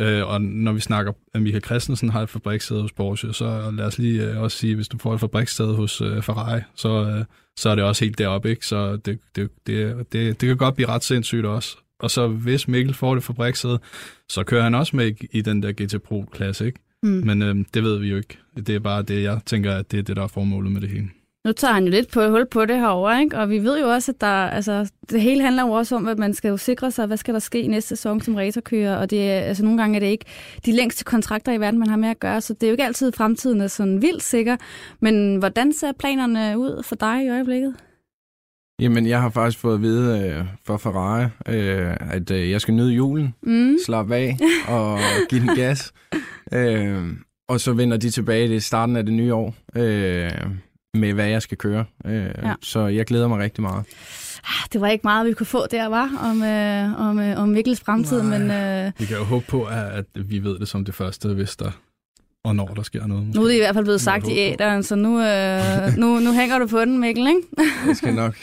Øh, 0.00 0.26
og 0.26 0.42
når 0.42 0.72
vi 0.72 0.80
snakker, 0.80 1.12
at 1.34 1.42
Michael 1.42 1.64
Christensen 1.64 2.08
har 2.08 2.22
et 2.22 2.30
fabrikssted 2.30 2.80
hos 2.80 2.92
Porsche, 2.92 3.32
så 3.32 3.70
lad 3.70 3.84
os 3.84 3.98
lige 3.98 4.30
øh, 4.30 4.40
også 4.40 4.58
sige, 4.58 4.74
hvis 4.74 4.88
du 4.88 4.98
får 4.98 5.14
et 5.14 5.20
fabrikssted 5.20 5.74
hos 5.74 6.00
øh, 6.00 6.22
Ferrari, 6.22 6.60
så, 6.74 6.88
øh, 6.88 7.24
så 7.58 7.68
er 7.68 7.74
det 7.74 7.84
også 7.84 8.04
helt 8.04 8.18
deroppe, 8.18 8.50
ikke? 8.50 8.66
Så 8.66 8.96
det, 8.96 9.18
det, 9.36 9.50
det, 9.66 10.12
det, 10.12 10.40
det 10.40 10.46
kan 10.46 10.56
godt 10.56 10.74
blive 10.74 10.88
ret 10.88 11.04
sindssygt 11.04 11.46
også. 11.46 11.76
Og 11.98 12.10
så 12.10 12.28
hvis 12.28 12.68
Mikkel 12.68 12.94
får 12.94 13.14
det 13.14 13.24
fabrikssted, 13.24 13.78
så 14.28 14.44
kører 14.44 14.62
han 14.62 14.74
også 14.74 14.96
med 14.96 15.10
i, 15.10 15.26
i 15.30 15.40
den 15.40 15.62
der 15.62 15.72
GT 15.72 16.02
Pro-klasse, 16.02 16.66
ikke? 16.66 16.78
Mm. 17.02 17.10
Men 17.10 17.42
øh, 17.42 17.64
det 17.74 17.82
ved 17.82 17.98
vi 17.98 18.08
jo 18.08 18.16
ikke. 18.16 18.38
Det 18.56 18.68
er 18.68 18.78
bare 18.78 19.02
det, 19.02 19.22
jeg 19.22 19.40
tænker, 19.46 19.72
at 19.72 19.90
det 19.90 19.98
er 19.98 20.02
det, 20.02 20.16
der 20.16 20.22
er 20.22 20.26
formålet 20.26 20.72
med 20.72 20.80
det 20.80 20.90
hele. 20.90 21.10
Nu 21.46 21.52
tager 21.52 21.74
han 21.74 21.84
jo 21.84 21.90
lidt 21.90 22.12
på 22.12 22.28
hul 22.28 22.46
på 22.46 22.64
det 22.64 22.76
herovre, 22.76 23.20
ikke? 23.20 23.38
og 23.38 23.50
vi 23.50 23.58
ved 23.58 23.80
jo 23.80 23.88
også, 23.88 24.12
at 24.12 24.20
der, 24.20 24.26
altså, 24.26 24.90
det 25.10 25.20
hele 25.20 25.42
handler 25.42 25.62
jo 25.62 25.72
også 25.72 25.96
om, 25.96 26.08
at 26.08 26.18
man 26.18 26.34
skal 26.34 26.48
jo 26.48 26.56
sikre 26.56 26.90
sig, 26.90 27.06
hvad 27.06 27.16
skal 27.16 27.34
der 27.34 27.40
ske 27.40 27.66
næste 27.66 27.88
sæson 27.88 28.20
som 28.20 28.34
racerkører, 28.34 28.96
og 28.96 29.10
det, 29.10 29.18
altså, 29.18 29.64
nogle 29.64 29.78
gange 29.78 29.96
er 29.96 30.00
det 30.00 30.06
ikke 30.06 30.24
de 30.66 30.72
længste 30.72 31.04
kontrakter 31.04 31.52
i 31.52 31.60
verden, 31.60 31.78
man 31.78 31.88
har 31.88 31.96
med 31.96 32.08
at 32.08 32.20
gøre, 32.20 32.40
så 32.40 32.54
det 32.54 32.62
er 32.62 32.68
jo 32.68 32.72
ikke 32.72 32.84
altid 32.84 33.12
fremtiden 33.12 33.60
er 33.60 33.66
sådan 33.66 34.02
vildt 34.02 34.22
sikker. 34.22 34.56
Men 35.00 35.36
hvordan 35.36 35.72
ser 35.72 35.92
planerne 35.98 36.58
ud 36.58 36.82
for 36.82 36.94
dig 36.94 37.24
i 37.24 37.28
øjeblikket? 37.28 37.74
Jamen, 38.80 39.06
jeg 39.06 39.20
har 39.22 39.30
faktisk 39.30 39.58
fået 39.58 39.74
at 39.74 39.82
vide 39.82 40.28
øh, 40.28 40.44
for 40.66 40.76
Ferrari, 40.76 41.24
øh, 41.48 41.96
at 42.00 42.30
øh, 42.30 42.50
jeg 42.50 42.60
skal 42.60 42.74
nyde 42.74 42.92
julen, 42.92 43.34
mm. 43.42 43.76
slappe 43.86 44.14
af 44.14 44.36
og 44.68 44.98
give 45.30 45.40
den 45.40 45.56
gas. 45.56 45.92
Øh, 46.52 47.02
og 47.48 47.60
så 47.60 47.72
vender 47.72 47.96
de 47.96 48.10
tilbage 48.10 48.54
i 48.54 48.60
starten 48.60 48.96
af 48.96 49.04
det 49.06 49.14
nye 49.14 49.34
år. 49.34 49.54
Øh, 49.76 50.30
med, 50.94 51.12
hvad 51.12 51.26
jeg 51.26 51.42
skal 51.42 51.58
køre. 51.58 51.84
Øh, 52.04 52.26
ja. 52.42 52.54
Så 52.62 52.86
jeg 52.86 53.06
glæder 53.06 53.28
mig 53.28 53.38
rigtig 53.38 53.62
meget. 53.62 53.84
Ah, 54.44 54.68
det 54.72 54.80
var 54.80 54.88
ikke 54.88 55.02
meget, 55.04 55.26
vi 55.26 55.32
kunne 55.32 55.46
få 55.46 55.66
der, 55.66 55.86
var 55.86 56.10
om, 56.22 56.42
øh, 56.42 57.08
om, 57.08 57.18
øh, 57.18 57.42
om 57.42 57.48
Mikkels 57.48 57.80
fremtid. 57.80 58.22
Nej, 58.22 58.38
men, 58.38 58.50
øh, 58.50 58.92
vi 58.98 59.04
kan 59.04 59.16
jo 59.16 59.24
håbe 59.24 59.44
på, 59.48 59.64
at, 59.64 59.84
at 59.84 60.04
vi 60.14 60.38
ved 60.38 60.58
det 60.58 60.68
som 60.68 60.84
det 60.84 60.94
første, 60.94 61.28
hvis 61.28 61.56
der 61.56 61.70
og 62.44 62.56
når 62.56 62.66
der 62.66 62.82
sker 62.82 63.06
noget. 63.06 63.26
Måske. 63.26 63.38
Nu 63.38 63.44
er 63.44 63.48
det 63.48 63.54
i 63.54 63.58
hvert 63.58 63.74
fald 63.74 63.84
blevet 63.84 64.00
sagt 64.00 64.28
i 64.28 64.38
æderen, 64.38 64.82
så 64.82 64.96
nu, 64.96 65.20
øh, 65.20 65.96
nu, 66.02 66.18
nu 66.18 66.32
hænger 66.32 66.58
du 66.58 66.66
på 66.66 66.80
den, 66.80 66.98
Mikkel, 66.98 67.26
ikke? 67.26 67.40
jeg 67.86 67.96
skal 67.96 68.14
nok 68.14 68.34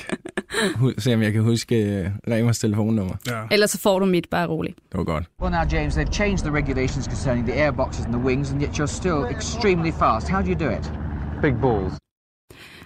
se, 0.97 1.13
om 1.13 1.21
jeg 1.21 1.33
kan 1.33 1.41
huske 1.41 2.05
uh, 2.05 2.33
Remers 2.33 2.59
telefonnummer. 2.59 3.15
Ja. 3.27 3.41
Ellers 3.51 3.71
så 3.71 3.79
får 3.79 3.99
du 3.99 4.05
mit, 4.05 4.27
bare 4.31 4.47
roligt. 4.47 4.77
Det 4.91 4.97
var 4.97 5.03
godt. 5.03 5.23
Well 5.41 5.51
now, 5.51 5.63
James, 5.71 5.97
they've 5.97 6.13
changed 6.13 6.43
the 6.43 6.51
regulations 6.51 7.05
concerning 7.05 7.47
the 7.47 7.67
airboxes 7.67 8.05
and 8.05 8.13
the 8.13 8.23
wings, 8.23 8.51
and 8.51 8.61
yet 8.61 8.69
you're 8.79 8.95
still 9.01 9.25
extremely 9.35 9.91
fast. 9.91 10.29
How 10.29 10.41
do 10.41 10.47
you 10.47 10.59
do 10.59 10.69
it? 10.69 10.91
Big 11.41 11.53
balls. 11.61 11.93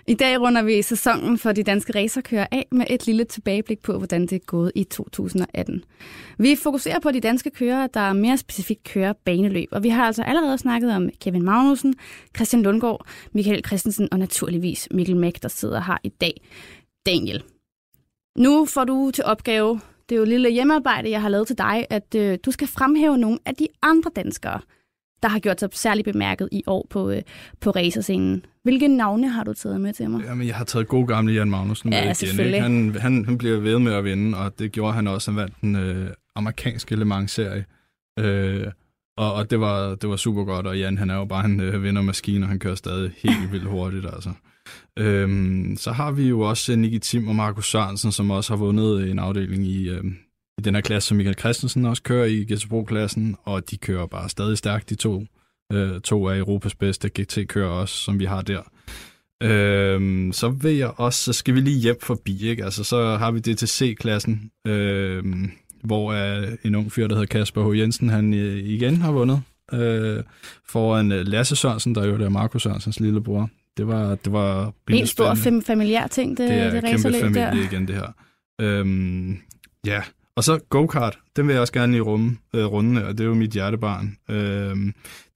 I 0.07 0.13
dag 0.13 0.41
runder 0.41 0.63
vi 0.63 0.81
sæsonen 0.81 1.37
for 1.37 1.51
de 1.51 1.63
danske 1.63 1.99
racerkører 1.99 2.47
af 2.51 2.67
med 2.71 2.85
et 2.89 3.05
lille 3.05 3.23
tilbageblik 3.23 3.81
på, 3.81 3.97
hvordan 3.97 4.21
det 4.21 4.33
er 4.33 4.45
gået 4.45 4.71
i 4.75 4.83
2018. 4.83 5.83
Vi 6.37 6.55
fokuserer 6.55 6.99
på 6.99 7.11
de 7.11 7.19
danske 7.19 7.49
kører, 7.49 7.87
der 7.87 7.99
er 7.99 8.13
mere 8.13 8.37
specifikt 8.37 8.83
kører 8.83 9.13
baneløb, 9.13 9.69
og 9.71 9.83
vi 9.83 9.89
har 9.89 10.05
altså 10.05 10.23
allerede 10.23 10.57
snakket 10.57 10.95
om 10.95 11.09
Kevin 11.21 11.43
Magnussen, 11.43 11.95
Christian 12.35 12.63
Lundgaard, 12.63 13.07
Michael 13.31 13.65
Christensen 13.65 14.07
og 14.11 14.19
naturligvis 14.19 14.87
Mikkel 14.91 15.15
Mæk, 15.15 15.41
der 15.41 15.49
sidder 15.49 15.81
her 15.81 15.97
i 16.03 16.09
dag. 16.09 16.41
Daniel, 17.05 17.43
nu 18.37 18.65
får 18.65 18.83
du 18.83 19.11
til 19.13 19.23
opgave, 19.23 19.79
det 20.09 20.15
er 20.15 20.17
jo 20.17 20.23
et 20.23 20.29
lille 20.29 20.49
hjemmearbejde, 20.49 21.09
jeg 21.09 21.21
har 21.21 21.29
lavet 21.29 21.47
til 21.47 21.57
dig, 21.57 21.87
at 21.89 22.15
øh, 22.15 22.37
du 22.45 22.51
skal 22.51 22.67
fremhæve 22.67 23.17
nogle 23.17 23.39
af 23.45 23.55
de 23.55 23.67
andre 23.81 24.11
danskere, 24.15 24.59
der 25.25 25.29
har 25.29 25.39
gjort 25.39 25.59
sig 25.59 25.69
særligt 25.71 26.05
bemærket 26.05 26.49
i 26.51 26.63
år 26.67 26.87
på, 26.89 27.09
øh, 27.09 27.21
på 27.61 27.69
racerscenen. 27.69 28.45
Hvilke 28.63 28.87
navne 28.87 29.29
har 29.29 29.43
du 29.43 29.53
taget 29.53 29.81
med 29.81 29.93
til 29.93 30.09
mig? 30.09 30.23
Jamen, 30.25 30.47
jeg 30.47 30.55
har 30.55 30.65
taget 30.65 30.87
god 30.87 31.07
gamle 31.07 31.33
Jan 31.33 31.49
Magnussen 31.49 31.93
ja, 31.93 32.05
med 32.05 32.21
igen. 32.21 32.39
Ikke? 32.39 32.61
Han, 32.61 32.95
han, 32.99 33.25
han 33.25 33.37
bliver 33.37 33.59
ved 33.59 33.79
med 33.79 33.93
at 33.93 34.03
vinde, 34.03 34.37
og 34.37 34.59
det 34.59 34.71
gjorde 34.71 34.93
han 34.93 35.07
også. 35.07 35.31
Han 35.31 35.37
vandt 35.37 35.61
den 35.61 35.75
øh, 35.75 36.09
amerikanske 36.35 36.95
Le 36.95 37.05
Mans-serie. 37.05 37.65
Øh, 38.19 38.67
og, 39.17 39.33
og 39.33 39.51
det 39.51 39.59
var, 39.59 39.95
det 39.95 40.09
var 40.09 40.15
super 40.15 40.43
godt, 40.43 40.67
og 40.67 40.79
Jan 40.79 40.97
han 40.97 41.09
er 41.09 41.15
jo 41.15 41.25
bare 41.25 41.45
en 41.45 41.59
øh, 41.59 41.83
vindermaskine, 41.83 42.45
og 42.45 42.49
han 42.49 42.59
kører 42.59 42.75
stadig 42.75 43.11
helt 43.17 43.51
vildt 43.51 43.65
hurtigt. 43.65 44.05
Altså. 44.05 44.31
Øhm, 44.99 45.75
så 45.77 45.91
har 45.91 46.11
vi 46.11 46.27
jo 46.27 46.39
også 46.41 46.75
Nicky 46.75 46.99
Tim 46.99 47.27
og 47.27 47.35
Markus 47.35 47.71
Sørensen, 47.71 48.11
som 48.11 48.31
også 48.31 48.53
har 48.53 48.57
vundet 48.57 49.11
en 49.11 49.19
afdeling 49.19 49.67
i, 49.67 49.89
øh, 49.89 50.03
i 50.57 50.61
den 50.61 50.75
her 50.75 50.81
klasse, 50.81 51.07
som 51.07 51.17
Michael 51.17 51.37
Christensen 51.39 51.85
også 51.85 52.03
kører 52.03 52.25
i 52.25 52.43
GTBro-klassen, 52.53 53.35
og 53.43 53.71
de 53.71 53.77
kører 53.77 54.05
bare 54.07 54.29
stadig 54.29 54.57
stærkt, 54.57 54.89
de 54.89 54.95
to. 54.95 55.25
Øh, 55.73 56.01
to 56.01 56.27
af 56.29 56.37
Europas 56.37 56.75
bedste 56.75 57.09
GT-kører 57.09 57.69
også, 57.69 57.95
som 57.95 58.19
vi 58.19 58.25
har 58.25 58.41
der. 58.41 58.61
Øh, 59.43 60.33
så 60.33 60.49
vil 60.49 60.75
jeg 60.75 60.91
også, 60.99 61.23
så 61.23 61.33
skal 61.33 61.53
vi 61.55 61.59
lige 61.59 61.79
hjem 61.79 61.97
forbi, 62.01 62.47
ikke? 62.47 62.63
Altså, 62.65 62.83
så 62.83 63.17
har 63.17 63.31
vi 63.31 63.39
DTC-klassen, 63.39 64.51
øh, 64.67 65.23
hvor 65.83 66.13
er 66.13 66.55
en 66.63 66.75
ung 66.75 66.91
fyr, 66.91 67.07
der 67.07 67.15
hedder 67.15 67.39
Kasper 67.39 67.71
H. 67.73 67.77
Jensen, 67.77 68.09
han 68.09 68.33
øh, 68.33 68.57
igen 68.57 68.95
har 69.01 69.11
vundet 69.11 69.41
øh, 69.73 70.23
foran 70.67 71.11
øh, 71.11 71.27
Lasse 71.27 71.55
Sørensen, 71.55 71.95
der 71.95 72.05
jo 72.05 72.17
der 72.17 72.29
Markus 72.29 72.63
Sørensens 72.63 72.99
lillebror. 72.99 73.49
Det 73.77 73.87
var, 73.87 74.15
det 74.15 74.33
var 74.33 74.73
en 74.89 75.07
stor 75.07 75.33
fam- 75.33 75.61
familiær 75.65 76.07
ting, 76.07 76.37
det, 76.37 76.49
det 76.49 76.57
er 76.57 76.69
det 76.71 76.83
kæmpe 76.83 77.01
familie 77.19 77.33
der. 77.33 77.53
igen, 77.53 77.87
det 77.87 77.95
her. 77.95 78.07
Øhm, 78.61 79.37
ja, 79.85 80.01
og 80.37 80.43
så 80.43 80.59
go-kart, 80.69 81.17
den 81.35 81.47
vil 81.47 81.53
jeg 81.53 81.61
også 81.61 81.73
gerne 81.73 81.91
lige 81.91 82.01
rumme, 82.01 82.37
øh, 82.55 82.65
runde, 82.65 83.05
og 83.05 83.11
det 83.11 83.19
er 83.19 83.25
jo 83.25 83.33
mit 83.33 83.51
hjertebarn. 83.51 84.17
Øh, 84.29 84.75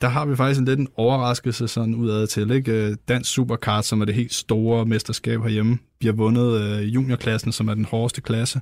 der 0.01 0.07
har 0.07 0.25
vi 0.25 0.35
faktisk 0.35 0.59
en 0.59 0.65
lidt 0.65 0.79
en 0.79 0.87
overraskelse 0.95 1.67
sådan 1.67 1.95
udad 1.95 2.27
til. 2.27 2.51
Ikke? 2.51 2.71
Øh, 2.71 2.95
Dansk 3.07 3.31
Superkart, 3.31 3.85
som 3.85 4.01
er 4.01 4.05
det 4.05 4.15
helt 4.15 4.33
store 4.33 4.85
mesterskab 4.85 5.41
herhjemme, 5.41 5.77
bliver 5.99 6.13
vundet 6.13 6.61
øh, 6.61 6.95
juniorklassen, 6.95 7.51
som 7.51 7.67
er 7.67 7.73
den 7.73 7.85
hårdeste 7.85 8.21
klasse, 8.21 8.61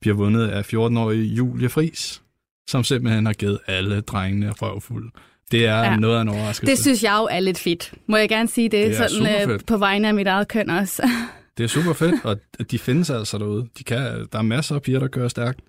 bliver 0.00 0.16
vundet 0.16 0.48
af 0.48 0.74
14-årige 0.74 1.24
Julie 1.24 1.68
Fris, 1.68 2.22
som 2.68 2.84
simpelthen 2.84 3.26
har 3.26 3.32
givet 3.32 3.58
alle 3.66 4.00
drengene 4.00 4.50
røvfuld. 4.50 5.10
Det 5.50 5.66
er 5.66 5.78
ja. 5.78 5.96
noget 5.96 6.16
af 6.16 6.22
en 6.22 6.28
overraskelse. 6.28 6.70
Det 6.70 6.78
synes 6.78 7.02
jeg 7.02 7.16
jo 7.20 7.28
er 7.30 7.40
lidt 7.40 7.58
fedt. 7.58 7.92
Må 8.06 8.16
jeg 8.16 8.28
gerne 8.28 8.48
sige 8.48 8.68
det, 8.68 8.86
det 8.86 9.10
sådan, 9.10 9.50
øh, 9.50 9.60
på 9.66 9.76
vegne 9.76 10.08
af 10.08 10.14
mit 10.14 10.26
eget 10.26 10.48
køn 10.48 10.70
også. 10.70 11.10
Det 11.58 11.64
er 11.64 11.68
super 11.68 11.92
fedt, 11.92 12.24
og 12.24 12.36
de 12.70 12.78
findes 12.78 13.10
altså 13.10 13.38
derude. 13.38 13.66
De 13.78 13.84
kan, 13.84 14.26
der 14.32 14.38
er 14.38 14.42
masser 14.42 14.74
af 14.74 14.82
piger, 14.82 14.98
der 14.98 15.08
kører 15.08 15.28
stærkt. 15.28 15.60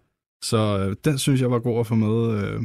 Så 0.44 0.86
øh, 0.90 0.96
den 1.06 1.18
synes 1.18 1.42
jeg 1.42 1.52
var 1.52 1.60
god 1.60 1.80
at 1.80 1.88
få 1.88 1.96
med. 1.96 2.44
Øh, 2.44 2.62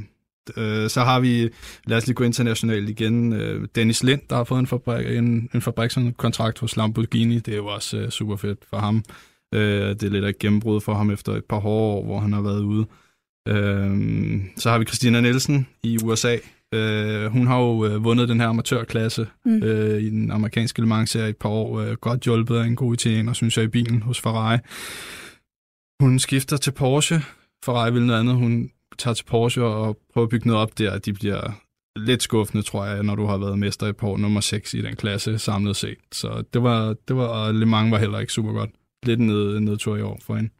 øh, 0.56 0.90
så 0.90 1.00
har 1.00 1.20
vi, 1.20 1.50
lad 1.86 1.96
os 1.96 2.06
lige 2.06 2.14
gå 2.14 2.24
internationalt 2.24 2.88
igen, 2.88 3.32
øh, 3.32 3.68
Dennis 3.74 4.02
Lind, 4.02 4.20
der 4.30 4.36
har 4.36 4.44
fået 4.44 4.58
en, 4.58 4.66
fabrik, 4.66 5.06
en, 5.06 5.48
en 5.54 5.60
fabrikskontrakt 5.60 6.58
hos 6.58 6.76
Lamborghini. 6.76 7.38
Det 7.38 7.52
er 7.52 7.56
jo 7.56 7.66
også 7.66 7.96
øh, 7.96 8.10
super 8.10 8.36
fedt 8.36 8.58
for 8.70 8.76
ham. 8.76 9.04
Øh, 9.54 9.88
det 9.88 10.02
er 10.02 10.10
lidt 10.10 10.24
af 10.24 10.28
et 10.28 10.38
gennembrud 10.38 10.80
for 10.80 10.94
ham 10.94 11.10
efter 11.10 11.32
et 11.32 11.44
par 11.44 11.58
hårde 11.58 11.96
år, 11.96 12.04
hvor 12.04 12.20
han 12.20 12.32
har 12.32 12.40
været 12.40 12.62
ude. 12.62 12.86
Øh, 13.48 14.40
så 14.56 14.70
har 14.70 14.78
vi 14.78 14.84
Christina 14.84 15.20
Nielsen 15.20 15.66
i 15.82 15.98
USA, 16.04 16.36
Øh, 16.74 17.26
hun 17.26 17.46
har 17.46 17.58
jo 17.58 17.84
øh, 17.84 18.04
vundet 18.04 18.28
den 18.28 18.40
her 18.40 18.48
amatørklasse 18.48 19.26
mm. 19.44 19.62
øh, 19.62 20.02
i 20.02 20.10
den 20.10 20.30
amerikanske 20.30 20.80
Le 20.80 20.86
Mans 20.86 21.14
i 21.14 21.18
et 21.18 21.36
par 21.36 21.48
år. 21.48 21.80
Øh, 21.80 21.92
godt 21.92 22.20
hjulpet 22.20 22.56
af 22.56 22.64
en 22.64 22.76
god 22.76 22.94
italiener, 22.94 23.32
synes 23.32 23.56
jeg, 23.56 23.64
i 23.64 23.68
bilen 23.68 24.02
hos 24.02 24.20
Ferrari. 24.20 24.58
Hun 26.00 26.18
skifter 26.18 26.56
til 26.56 26.70
Porsche. 26.70 27.22
Ferrari 27.64 27.92
vil 27.92 28.02
noget 28.06 28.20
andet. 28.20 28.34
Hun 28.34 28.70
tager 28.98 29.14
til 29.14 29.24
Porsche 29.24 29.64
og 29.64 29.96
prøver 30.12 30.26
at 30.26 30.30
bygge 30.30 30.46
noget 30.46 30.62
op 30.62 30.78
der. 30.78 30.98
De 30.98 31.12
bliver 31.12 31.50
lidt 31.96 32.22
skuffende, 32.22 32.62
tror 32.62 32.84
jeg, 32.84 33.02
når 33.02 33.14
du 33.14 33.26
har 33.26 33.36
været 33.36 33.58
mester 33.58 33.86
i 33.86 33.92
på 33.92 34.16
nummer 34.16 34.40
6 34.40 34.74
i 34.74 34.82
den 34.82 34.96
klasse 34.96 35.38
samlet 35.38 35.76
set. 35.76 35.98
Så 36.12 36.42
det 36.54 36.62
var, 36.62 36.94
det 37.08 37.16
var 37.16 37.52
Le 37.52 37.66
Mans 37.66 37.90
var 37.90 37.98
heller 37.98 38.18
ikke 38.18 38.32
super 38.32 38.52
godt. 38.52 38.70
lidt 39.06 39.20
ned, 39.20 39.60
nedtur 39.60 39.96
i 39.96 40.02
år 40.02 40.18
for 40.26 40.34
hende. 40.34 40.50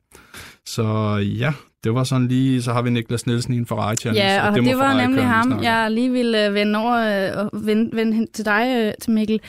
Så 0.67 1.17
ja, 1.39 1.53
det 1.85 1.95
var 1.95 2.05
sådan 2.05 2.29
lige, 2.29 2.63
så 2.63 2.73
har 2.73 2.83
vi 2.83 2.91
Niklas 2.91 3.27
Nielsen 3.27 3.55
i 3.55 3.57
en 3.57 3.67
Ferrari 3.67 3.97
Challenge. 3.97 4.33
Ja, 4.33 4.43
og, 4.43 4.49
og 4.49 4.55
det, 4.55 4.65
det 4.65 4.77
var 4.77 4.83
Ferrari 4.83 5.03
nemlig 5.07 5.25
ham, 5.25 5.45
snart. 5.45 5.63
jeg 5.63 5.91
lige 5.91 6.11
ville 6.11 6.47
øh, 6.47 6.55
vende 6.55 6.79
over 6.79 7.29
øh, 7.37 7.45
og 7.45 7.67
vende, 7.67 7.97
vende 7.97 8.27
til 8.33 8.45
dig, 8.45 8.75
øh, 8.77 8.93
til 9.01 9.13
Mikkel. 9.13 9.41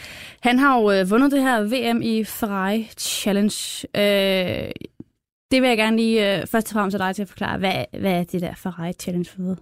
Han 0.41 0.59
har 0.59 0.77
jo 0.79 1.05
vundet 1.09 1.31
det 1.31 1.41
her 1.41 1.61
VM 1.61 2.01
i 2.01 2.23
Ferrari 2.23 2.89
Challenge. 2.97 3.87
Øh, 3.97 4.69
det 5.51 5.61
vil 5.61 5.67
jeg 5.67 5.77
gerne 5.77 5.97
lige 5.97 6.39
øh, 6.41 6.47
først 6.47 6.67
og 6.67 6.73
fremmest 6.73 6.97
dig 6.97 7.15
til 7.15 7.21
at 7.21 7.27
forklare. 7.27 7.57
Hvad, 7.57 7.85
hvad 7.99 8.19
er 8.19 8.23
det 8.23 8.41
der 8.41 8.55
Ferrari 8.55 8.93
Challenge 8.93 9.29
for? 9.29 9.57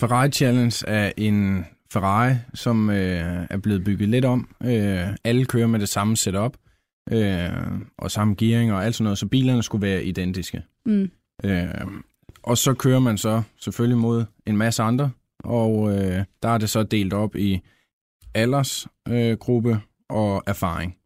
Ferrari 0.00 0.30
Challenge 0.30 0.88
er 0.88 1.12
en 1.16 1.64
Ferrari, 1.92 2.34
som 2.54 2.90
øh, 2.90 3.46
er 3.50 3.56
blevet 3.56 3.84
bygget 3.84 4.08
lidt 4.08 4.24
om. 4.24 4.48
Øh, 4.64 5.06
alle 5.24 5.44
kører 5.44 5.66
med 5.66 5.80
det 5.80 5.88
samme 5.88 6.16
setup 6.16 6.56
øh, 7.12 7.50
og 7.98 8.10
samme 8.10 8.34
gearing 8.38 8.72
og 8.72 8.84
alt 8.84 8.94
sådan 8.94 9.04
noget, 9.04 9.18
så 9.18 9.26
bilerne 9.26 9.62
skulle 9.62 9.86
være 9.86 10.04
identiske. 10.04 10.62
Mm. 10.86 11.10
Øh, 11.44 11.68
og 12.42 12.58
så 12.58 12.74
kører 12.74 12.98
man 12.98 13.18
så 13.18 13.42
selvfølgelig 13.60 13.98
mod 13.98 14.24
en 14.46 14.56
masse 14.56 14.82
andre, 14.82 15.10
og 15.44 15.90
øh, 15.90 16.24
der 16.42 16.48
er 16.48 16.58
det 16.58 16.70
så 16.70 16.82
delt 16.82 17.12
op 17.12 17.36
i 17.36 17.60
aldersgruppe 18.34 19.30
øh, 19.30 19.36
gruppe 19.36 19.80
og 20.08 20.42
erfaring. 20.46 20.96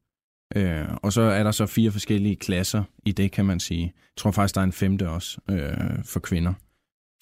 Øh, 0.55 0.85
og 1.03 1.13
så 1.13 1.21
er 1.23 1.43
der 1.43 1.51
så 1.51 1.67
fire 1.67 1.91
forskellige 1.91 2.37
klasser 2.37 2.83
i 3.07 3.13
det, 3.13 3.33
kan 3.33 3.45
man 3.45 3.61
sige. 3.61 3.83
Jeg 3.85 3.93
tror 4.17 4.31
faktisk, 4.31 4.55
der 4.55 4.61
er 4.61 4.65
en 4.65 4.73
femte 4.73 5.09
også 5.09 5.39
øh, 5.51 6.05
for 6.05 6.21
kvinder. 6.21 6.53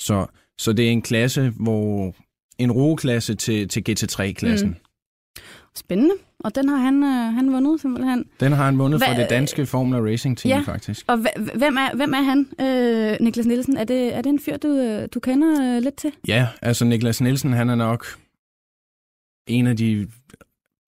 Så, 0.01 0.27
så 0.59 0.73
det 0.73 0.87
er 0.87 0.91
en 0.91 1.03
klasse, 1.03 1.53
hvor 1.61 2.15
en 2.59 2.73
roeklasse 2.73 3.35
til, 3.35 3.69
til 3.69 3.85
GT3-klassen. 3.91 4.69
Mm. 4.69 4.77
Spændende. 5.77 6.15
Og 6.39 6.55
den 6.55 6.69
har 6.69 6.77
han, 6.77 7.03
øh, 7.03 7.35
han 7.35 7.53
vundet 7.53 7.81
simpelthen. 7.81 8.25
Den 8.41 8.53
har 8.53 8.65
han 8.65 8.79
vundet 8.79 9.03
Hva- 9.03 9.07
fra 9.09 9.21
det 9.21 9.31
danske 9.31 9.67
Formula 9.67 9.99
Racing 10.13 10.39
Team, 10.39 10.59
Ja. 10.59 10.73
faktisk. 10.73 11.05
Og 11.09 11.15
hv- 11.15 11.57
hvem 11.59 11.77
er, 11.77 11.97
hvem 11.97 12.13
er 12.15 12.23
han, 12.23 12.49
øh, 12.61 13.17
Niklas 13.21 13.47
Nielsen? 13.47 13.77
Er 13.77 13.85
det, 13.85 14.15
er 14.17 14.23
det 14.23 14.31
en 14.31 14.41
fyr, 14.41 14.57
du, 14.57 14.69
øh, 14.69 15.09
du 15.15 15.21
kender 15.21 15.77
øh, 15.77 15.83
lidt 15.83 15.97
til? 15.97 16.13
Ja, 16.29 16.49
altså 16.63 16.85
Niklas 16.85 17.21
Nielsen, 17.21 17.53
han 17.53 17.71
er 17.71 17.75
nok 17.75 18.07
en 19.47 19.67
af 19.67 19.77
de 19.77 20.09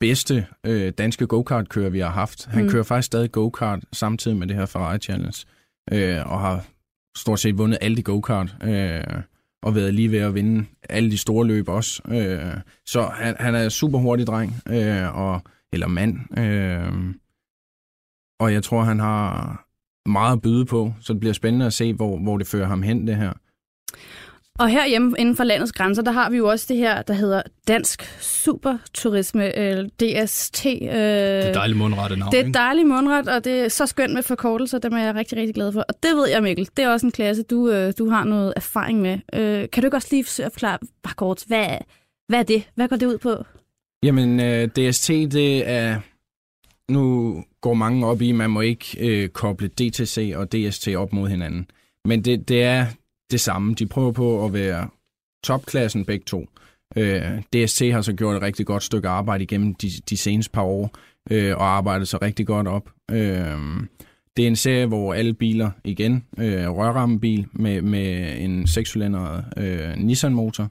bedste 0.00 0.46
øh, 0.66 0.92
danske 0.98 1.26
go-kart-kører, 1.26 1.90
vi 1.90 1.98
har 1.98 2.10
haft. 2.10 2.46
Han 2.46 2.64
Mm. 2.64 2.70
kører 2.70 2.82
faktisk 2.82 3.06
stadig 3.06 3.32
go-kart 3.32 3.84
samtidig 3.92 4.36
med 4.36 4.46
det 4.46 4.56
her 4.56 4.66
Ferrari 4.66 4.98
Challenge, 4.98 5.46
øh, 5.92 6.32
og 6.32 6.40
har 6.40 6.64
stort 7.16 7.40
set 7.40 7.58
vundet 7.58 7.78
alle 7.80 7.96
de 7.96 8.02
go-kart, 8.02 8.56
øh, 8.62 9.22
og 9.62 9.74
været 9.74 9.94
lige 9.94 10.10
ved 10.10 10.18
at 10.18 10.34
vinde 10.34 10.66
alle 10.88 11.10
de 11.10 11.18
store 11.18 11.46
løb 11.46 11.68
også. 11.68 12.02
Øh, 12.08 12.60
så 12.86 13.02
han, 13.02 13.36
han 13.40 13.54
er 13.54 13.68
super 13.68 13.98
hurtig 13.98 14.26
dreng, 14.26 14.54
øh, 14.68 15.16
og, 15.18 15.42
eller 15.72 15.86
mand, 15.86 16.38
øh, 16.38 17.14
og 18.40 18.52
jeg 18.52 18.62
tror, 18.62 18.82
han 18.82 19.00
har 19.00 19.60
meget 20.08 20.32
at 20.36 20.42
byde 20.42 20.64
på, 20.66 20.94
så 21.00 21.12
det 21.12 21.20
bliver 21.20 21.32
spændende 21.32 21.66
at 21.66 21.72
se, 21.72 21.94
hvor, 21.94 22.18
hvor 22.18 22.38
det 22.38 22.46
fører 22.46 22.66
ham 22.66 22.82
hen, 22.82 23.06
det 23.06 23.16
her. 23.16 23.32
Og 24.58 24.68
herhjemme 24.68 25.16
inden 25.18 25.36
for 25.36 25.44
landets 25.44 25.72
grænser, 25.72 26.02
der 26.02 26.12
har 26.12 26.30
vi 26.30 26.36
jo 26.36 26.48
også 26.48 26.66
det 26.68 26.76
her, 26.76 27.02
der 27.02 27.14
hedder 27.14 27.42
Dansk 27.68 28.02
Superturisme, 28.20 29.58
øh, 29.58 29.84
DST. 30.00 30.66
Øh, 30.66 30.72
Det 30.80 30.88
er 30.92 31.52
dejligt 31.52 31.78
mundrette 31.78 32.16
navn, 32.16 32.32
Det 32.32 32.40
er 32.40 32.52
dejligt 32.52 32.88
mundret, 32.88 33.28
og 33.28 33.44
det 33.44 33.60
er 33.64 33.68
så 33.68 33.86
skønt 33.86 34.14
med 34.14 34.22
forkortelser, 34.22 34.78
dem 34.78 34.92
er 34.92 34.98
jeg 34.98 35.14
rigtig, 35.14 35.38
rigtig 35.38 35.54
glad 35.54 35.72
for. 35.72 35.80
Og 35.80 35.94
det 36.02 36.10
ved 36.16 36.28
jeg, 36.28 36.42
Mikkel. 36.42 36.68
Det 36.76 36.84
er 36.84 36.88
også 36.88 37.06
en 37.06 37.12
klasse, 37.12 37.42
du, 37.42 37.70
øh, 37.70 37.92
du 37.98 38.08
har 38.08 38.24
noget 38.24 38.52
erfaring 38.56 39.00
med. 39.00 39.18
Øh, 39.34 39.70
kan 39.72 39.82
du 39.82 39.86
ikke 39.86 39.96
også 39.96 40.08
lige 40.10 40.24
forsøge 40.24 40.46
at 40.46 40.52
forklare 40.52 40.78
bare 41.02 41.14
kort, 41.14 41.44
hvad, 41.46 41.66
hvad 42.28 42.38
er 42.38 42.42
det? 42.42 42.62
Hvad 42.74 42.88
går 42.88 42.96
det 42.96 43.06
ud 43.06 43.18
på? 43.18 43.44
Jamen, 44.02 44.40
øh, 44.40 44.68
DST, 44.68 45.08
det 45.08 45.68
er... 45.70 46.00
Nu 46.92 47.34
går 47.60 47.74
mange 47.74 48.06
op 48.06 48.22
i, 48.22 48.28
at 48.30 48.34
man 48.34 48.50
må 48.50 48.60
ikke 48.60 48.96
øh, 49.00 49.28
koble 49.28 49.68
DTC 49.68 50.32
og 50.36 50.52
DST 50.52 50.88
op 50.88 51.12
mod 51.12 51.28
hinanden. 51.28 51.66
Men 52.04 52.24
det, 52.24 52.48
det 52.48 52.62
er 52.62 52.86
det 53.30 53.40
samme. 53.40 53.74
De 53.74 53.86
prøver 53.86 54.12
på 54.12 54.44
at 54.44 54.52
være 54.52 54.88
topklassen 55.44 56.04
begge 56.04 56.24
to. 56.24 56.46
Øh, 56.96 57.42
DSC 57.52 57.90
har 57.92 58.02
så 58.02 58.12
gjort 58.12 58.36
et 58.36 58.42
rigtig 58.42 58.66
godt 58.66 58.82
stykke 58.82 59.08
arbejde 59.08 59.44
igennem 59.44 59.74
de, 59.74 59.90
de 60.10 60.16
seneste 60.16 60.52
par 60.52 60.62
år, 60.62 60.90
øh, 61.30 61.56
og 61.56 61.66
arbejdet 61.66 62.08
sig 62.08 62.22
rigtig 62.22 62.46
godt 62.46 62.68
op. 62.68 62.90
Øh, 63.10 63.56
det 64.36 64.42
er 64.42 64.46
en 64.46 64.56
serie, 64.56 64.86
hvor 64.86 65.14
alle 65.14 65.34
biler 65.34 65.70
igen, 65.84 66.24
øh, 66.38 66.68
rørrammebil 66.68 67.46
med, 67.52 67.82
med 67.82 68.36
en 68.40 68.62
6-cylindret 68.62 69.44
øh, 69.56 69.96
Nissan-motor, 69.96 70.70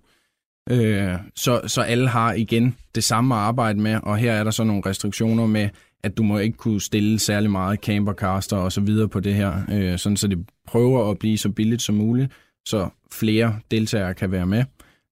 Øh, 0.69 1.13
så, 1.35 1.61
så 1.67 1.81
alle 1.81 2.09
har 2.09 2.33
igen 2.33 2.77
det 2.95 3.03
samme 3.03 3.35
at 3.35 3.41
arbejde 3.41 3.79
med, 3.79 3.99
og 4.03 4.17
her 4.17 4.33
er 4.33 4.43
der 4.43 4.51
så 4.51 4.63
nogle 4.63 4.83
restriktioner 4.85 5.45
med, 5.45 5.69
at 6.03 6.17
du 6.17 6.23
må 6.23 6.37
ikke 6.37 6.57
kunne 6.57 6.81
stille 6.81 7.19
særlig 7.19 7.51
meget 7.51 7.79
campercaster 7.79 8.57
og 8.57 8.71
så 8.71 8.81
videre 8.81 9.09
på 9.09 9.19
det 9.19 9.33
her, 9.35 9.61
øh, 9.71 9.97
sådan 9.99 10.17
så 10.17 10.27
det 10.27 10.45
prøver 10.67 11.11
at 11.11 11.19
blive 11.19 11.37
så 11.37 11.49
billigt 11.49 11.81
som 11.81 11.95
muligt, 11.95 12.31
så 12.67 12.89
flere 13.11 13.59
deltagere 13.71 14.13
kan 14.13 14.31
være 14.31 14.45
med. 14.45 14.63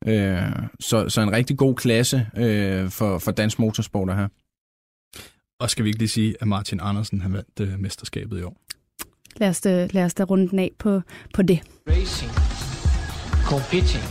Øh, 0.08 0.41
så, 0.80 1.10
så 1.10 1.21
en 1.21 1.32
rigtig 1.32 1.58
god 1.58 1.75
klasse 1.75 2.27
øh, 2.38 2.89
for, 2.89 3.17
for 3.17 3.32
dansk 3.32 3.60
motorsport 3.60 4.15
her. 4.15 4.27
Og 5.60 5.69
skal 5.69 5.84
vi 5.86 5.89
ikke 5.89 5.99
lige 5.99 6.10
sige, 6.10 6.36
at 6.41 6.47
Martin 6.47 6.80
Andersen 6.84 7.21
har 7.21 7.30
vandt 7.30 7.60
øh, 7.60 7.80
mesterskabet 7.80 8.39
i 8.39 8.43
år? 8.43 8.58
Lad 9.38 9.49
os, 9.49 9.62
da- 9.62 9.88
lad 9.91 10.04
os 10.06 10.13
da 10.13 10.23
runde 10.23 10.49
den 10.49 10.60
af 10.60 10.71
på, 10.80 11.01
på 11.34 11.41
det. 11.41 11.60
Racing, 11.89 12.32
competing 13.45 14.04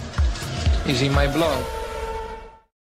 is 0.91 1.03
in 1.03 1.11
my 1.11 1.27
blood. 1.35 1.80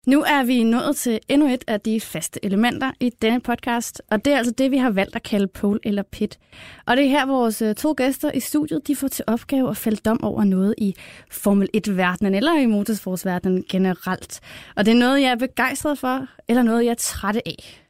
Nu 0.08 0.22
er 0.22 0.44
vi 0.44 0.64
nået 0.64 0.96
til 0.96 1.20
endnu 1.28 1.48
et 1.48 1.64
af 1.66 1.80
de 1.80 2.00
faste 2.00 2.44
elementer 2.44 2.92
i 3.00 3.10
denne 3.22 3.40
podcast, 3.40 4.02
og 4.10 4.24
det 4.24 4.32
er 4.32 4.38
altså 4.38 4.52
det, 4.52 4.70
vi 4.70 4.76
har 4.76 4.90
valgt 4.90 5.16
at 5.16 5.22
kalde 5.22 5.46
pole 5.46 5.80
eller 5.82 6.02
pit. 6.02 6.38
Og 6.86 6.96
det 6.96 7.04
er 7.04 7.08
her, 7.08 7.26
vores 7.26 7.62
øh, 7.62 7.74
to 7.74 7.94
gæster 7.96 8.32
i 8.32 8.40
studiet, 8.40 8.86
de 8.86 8.96
får 8.96 9.08
til 9.08 9.24
opgave 9.26 9.70
at 9.70 9.76
fælde 9.76 10.00
dom 10.04 10.24
over 10.24 10.44
noget 10.44 10.74
i 10.78 10.94
Formel 11.30 11.68
1-verdenen, 11.76 12.34
eller 12.34 12.60
i 12.60 12.66
motorsportsverdenen 12.66 13.64
generelt. 13.68 14.40
Og 14.76 14.86
det 14.86 14.92
er 14.94 14.98
noget, 14.98 15.20
jeg 15.20 15.30
er 15.30 15.36
begejstret 15.36 15.98
for, 15.98 16.26
eller 16.48 16.62
noget, 16.62 16.84
jeg 16.84 16.90
er 16.90 16.94
træt 16.94 17.36
af. 17.36 17.87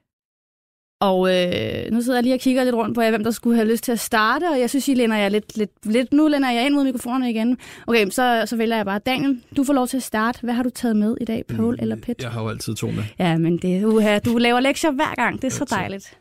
Og 1.01 1.29
øh, 1.35 1.93
nu 1.93 2.01
sidder 2.01 2.19
jeg 2.19 2.23
lige 2.23 2.35
og 2.35 2.41
kigger 2.41 2.65
lidt 2.65 2.75
rundt 2.75 2.95
på 2.95 3.01
jer, 3.01 3.11
hvem 3.11 3.25
der 3.25 3.31
skulle 3.31 3.57
have 3.57 3.69
lyst 3.69 3.85
til 3.85 3.93
at 3.93 4.01
starte, 4.01 4.45
og 4.53 4.61
jeg 4.61 4.71
synes, 4.71 4.89
I 4.89 4.95
lænder 4.95 5.17
jer 5.17 5.29
lidt, 5.29 5.57
lidt, 5.57 5.71
lidt 5.87 6.13
nu 6.13 6.29
lænder 6.29 6.51
jeg 6.51 6.67
ind 6.67 6.75
mod 6.75 6.85
mikrofonerne 6.85 7.31
igen. 7.31 7.59
Okay, 7.87 8.11
så, 8.11 8.43
så 8.47 8.57
vælger 8.57 8.77
jeg 8.77 8.85
bare. 8.85 8.99
Daniel, 8.99 9.41
du 9.57 9.65
får 9.65 9.73
lov 9.73 9.87
til 9.87 9.97
at 9.97 10.03
starte. 10.03 10.41
Hvad 10.43 10.55
har 10.55 10.63
du 10.63 10.71
taget 10.71 10.97
med 10.97 11.17
i 11.21 11.25
dag, 11.25 11.45
pole 11.57 11.79
eller 11.81 11.97
pit? 11.97 12.23
Jeg 12.23 12.31
har 12.31 12.43
jo 12.43 12.49
altid 12.49 12.75
to 12.75 12.87
med. 12.87 13.03
Ja, 13.19 13.39
men 13.39 13.59
det, 13.59 13.85
uha, 13.85 14.19
du 14.19 14.39
laver 14.39 14.61
lektier 14.61 14.91
hver 14.91 15.15
gang. 15.15 15.43
Det 15.43 15.45
er 15.45 15.51
så 15.51 15.65
dejligt. 15.65 16.19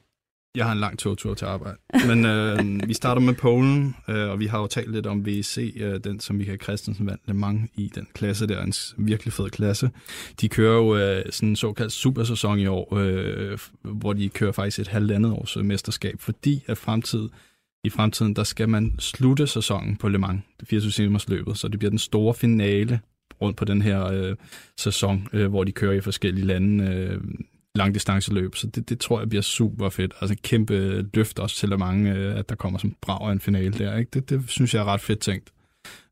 Jeg 0.55 0.65
har 0.65 0.71
en 0.71 0.79
lang 0.79 0.99
togtur 0.99 1.33
til 1.33 1.45
arbejde. 1.45 1.77
Men 2.07 2.25
øh, 2.25 2.87
vi 2.87 2.93
starter 2.93 3.21
med 3.21 3.33
Polen, 3.33 3.95
øh, 4.07 4.29
og 4.29 4.39
vi 4.39 4.45
har 4.45 4.59
jo 4.59 4.67
talt 4.67 4.91
lidt 4.91 5.07
om 5.07 5.25
VEC, 5.25 5.73
øh, 5.79 5.99
den 6.03 6.19
som 6.19 6.35
Michael 6.35 6.61
Christensen 6.61 7.05
vandt 7.05 7.21
Le 7.27 7.33
Mans 7.33 7.69
i 7.75 7.91
den 7.95 8.07
klasse 8.13 8.47
der, 8.47 8.63
en 8.63 8.73
virkelig 8.97 9.33
fed 9.33 9.49
klasse. 9.49 9.89
De 10.41 10.49
kører 10.49 10.75
jo 10.75 10.97
øh, 10.97 11.25
sådan 11.31 11.49
en 11.49 11.55
såkaldt 11.55 11.91
supersæson 11.91 12.59
i 12.59 12.67
år, 12.67 12.97
øh, 12.97 13.57
hvor 13.81 14.13
de 14.13 14.29
kører 14.29 14.51
faktisk 14.51 14.79
et 14.79 14.87
halvandet 14.87 15.31
års 15.31 15.57
øh, 15.57 15.65
mesterskab, 15.65 16.15
fordi 16.19 16.63
at 16.67 16.77
fremtid, 16.77 17.29
i 17.83 17.89
fremtiden, 17.89 18.35
der 18.35 18.43
skal 18.43 18.69
man 18.69 18.95
slutte 18.99 19.47
sæsonen 19.47 19.95
på 19.95 20.09
Le 20.09 20.17
Mans, 20.17 20.41
det 20.59 20.67
24 20.67 20.91
timers 20.91 21.29
løbet, 21.29 21.57
så 21.57 21.67
det 21.67 21.79
bliver 21.79 21.89
den 21.89 21.99
store 21.99 22.33
finale 22.33 22.99
rundt 23.41 23.57
på 23.57 23.65
den 23.65 23.81
her 23.81 24.05
øh, 24.05 24.35
sæson, 24.77 25.27
øh, 25.33 25.47
hvor 25.49 25.63
de 25.63 25.71
kører 25.71 25.93
i 25.93 26.01
forskellige 26.01 26.45
lande, 26.45 26.83
øh, 26.83 27.21
langdistanceløb, 27.77 28.55
så 28.55 28.67
det, 28.67 28.89
det 28.89 28.99
tror 28.99 29.19
jeg 29.19 29.29
bliver 29.29 29.41
super 29.41 29.89
fedt. 29.89 30.13
Altså 30.21 30.35
kæmpe 30.43 31.05
løft 31.13 31.39
også 31.39 31.55
til 31.55 31.73
at 31.73 31.79
mange, 31.79 32.13
øh, 32.13 32.39
at 32.39 32.49
der 32.49 32.55
kommer 32.55 32.79
som 32.79 32.95
brag 33.01 33.27
af 33.27 33.31
en 33.31 33.39
finale 33.39 33.71
der. 33.77 33.97
Ikke? 33.97 34.09
Det, 34.13 34.29
det 34.29 34.43
synes 34.47 34.73
jeg 34.73 34.79
er 34.79 34.85
ret 34.85 35.01
fedt 35.01 35.19
tænkt. 35.19 35.49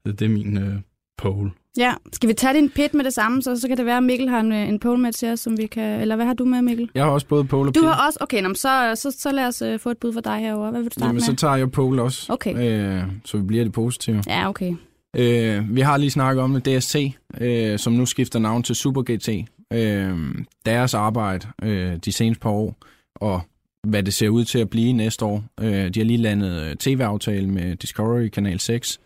Det, 0.06 0.19
det 0.19 0.25
er 0.25 0.30
min 0.30 0.58
øh, 0.58 0.75
pole. 1.17 1.51
Ja, 1.78 1.93
skal 2.13 2.30
vi 2.30 2.34
tage 2.34 2.54
din 2.54 2.69
pit 2.69 2.93
med 2.93 3.04
det 3.04 3.13
samme, 3.13 3.41
så, 3.41 3.60
så 3.60 3.67
kan 3.67 3.78
det 3.78 3.86
være, 3.86 3.97
at 3.97 4.04
Mikkel 4.04 4.30
har 4.30 4.39
en, 4.39 4.51
øh, 4.51 4.69
en 4.69 4.80
pole 4.80 5.01
med 5.01 5.13
til 5.13 5.30
os, 5.32 5.39
som 5.39 5.58
vi 5.58 5.67
kan... 5.67 6.01
Eller 6.01 6.15
hvad 6.15 6.25
har 6.25 6.34
du 6.34 6.45
med, 6.45 6.62
Mikkel? 6.62 6.89
Jeg 6.95 7.04
har 7.04 7.12
også 7.12 7.28
både 7.28 7.43
pole 7.45 7.69
og 7.69 7.75
Du 7.75 7.80
pit. 7.82 7.89
har 7.89 8.08
også... 8.08 8.17
Okay, 8.21 8.41
nå, 8.41 8.54
så, 8.54 8.91
så, 8.95 9.15
så 9.19 9.32
lad 9.32 9.47
os 9.47 9.62
uh, 9.62 9.80
få 9.80 9.89
et 9.89 9.97
bud 9.97 10.13
for 10.13 10.21
dig 10.21 10.39
herovre. 10.39 10.71
Hvad 10.71 10.82
vil 10.82 10.89
du 10.89 10.93
starte 10.93 11.06
Jamen, 11.06 11.15
med? 11.15 11.21
så 11.21 11.36
tager 11.36 11.56
jeg 11.56 11.71
pole 11.71 12.01
også, 12.01 12.34
Okay. 12.34 12.97
øh, 12.97 13.04
så 13.25 13.38
vi 13.38 13.43
bliver 13.43 13.63
det 13.63 13.73
positive. 13.73 14.23
Ja, 14.28 14.49
okay. 14.49 14.73
Øh, 15.17 15.75
vi 15.75 15.82
har 15.82 15.97
lige 15.97 16.12
snakket 16.12 16.43
om 16.43 16.62
det, 16.62 16.65
DST, 16.80 16.95
øh, 17.41 17.80
som 17.80 17.93
nu 17.93 18.06
skifter 18.06 18.39
navn 18.39 18.63
til 18.63 18.75
Super 18.75 19.01
GT. 19.01 19.30
Øh, 19.73 20.36
deres 20.65 20.93
arbejde 20.93 21.47
øh, 21.63 21.97
de 21.97 22.12
seneste 22.12 22.39
par 22.41 22.49
år, 22.49 22.75
og 23.15 23.41
hvad 23.88 24.04
det 24.04 24.13
ser 24.13 24.30
ud 24.30 24.45
til 24.45 24.60
at 24.60 24.69
blive 24.69 24.93
næste 24.93 25.25
år. 25.25 25.43
Øh, 25.62 25.93
de 25.93 25.99
har 25.99 26.04
lige 26.06 26.17
landet 26.17 26.62
øh, 26.62 26.75
tv-aftale 26.75 27.47
med 27.49 27.75
Discovery 27.75 28.28
Kanal 28.28 28.60
6, 28.60 28.99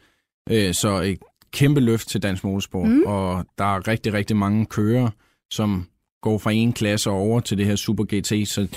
øh, 0.50 0.74
så 0.74 1.02
et 1.02 1.20
kæmpe 1.52 1.80
løft 1.80 2.10
til 2.10 2.24
dansk 2.24 2.44
motorsport, 2.44 2.88
Mm. 2.88 2.94
mm. 2.96 3.04
og 3.06 3.46
der 3.58 3.76
er 3.76 3.88
rigtig, 3.88 4.14
rigtig 4.14 4.36
mange 4.38 4.66
kører, 4.66 5.10
som 5.52 5.88
går 6.22 6.38
fra 6.38 6.52
en 6.52 6.74
klasse 6.74 7.10
over 7.10 7.40
til 7.40 7.58
det 7.58 7.66
her 7.66 7.76
Super 7.76 8.04
GT, 8.04 8.48
så 8.48 8.68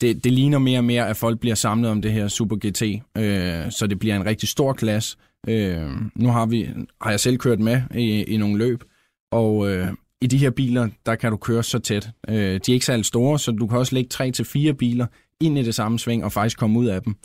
det, 0.00 0.24
det 0.24 0.32
ligner 0.32 0.58
mere 0.58 0.78
og 0.78 0.84
mere, 0.84 1.08
at 1.08 1.16
folk 1.16 1.40
bliver 1.40 1.54
samlet 1.54 1.90
om 1.90 2.02
det 2.02 2.12
her 2.12 2.28
Super 2.28 2.56
GT, 2.56 2.82
øh, 3.18 3.72
så 3.72 3.86
det 3.86 3.98
bliver 3.98 4.16
en 4.16 4.26
rigtig 4.26 4.48
stor 4.48 4.72
klasse. 4.72 5.16
Øh, 5.48 5.90
nu 6.14 6.28
har 6.28 6.46
vi 6.46 6.68
har 7.02 7.10
jeg 7.10 7.20
selv 7.20 7.38
kørt 7.38 7.60
med 7.60 7.82
i, 7.94 8.22
i 8.22 8.36
nogle 8.36 8.58
løb, 8.58 8.84
og 9.32 9.70
øh, 9.70 9.88
i 10.22 10.26
de 10.26 10.38
her 10.38 10.50
biler, 10.50 10.88
der 11.06 11.14
kan 11.14 11.30
du 11.30 11.36
køre 11.36 11.62
så 11.62 11.78
tæt. 11.78 12.10
Øh, 12.28 12.36
de 12.36 12.72
er 12.72 12.72
ikke 12.72 12.86
særlig 12.86 13.04
store, 13.04 13.38
så 13.38 13.52
du 13.52 13.66
kan 13.66 13.78
også 13.78 13.94
lægge 13.94 14.08
tre 14.08 14.30
til 14.30 14.44
fire 14.44 14.74
biler 14.74 15.06
ind 15.40 15.58
i 15.58 15.62
det 15.62 15.74
samme 15.74 15.98
sving 15.98 16.24
og 16.24 16.32
faktisk 16.32 16.58
komme 16.58 16.78
ud 16.78 16.86
af 16.86 17.02
dem. 17.02 17.16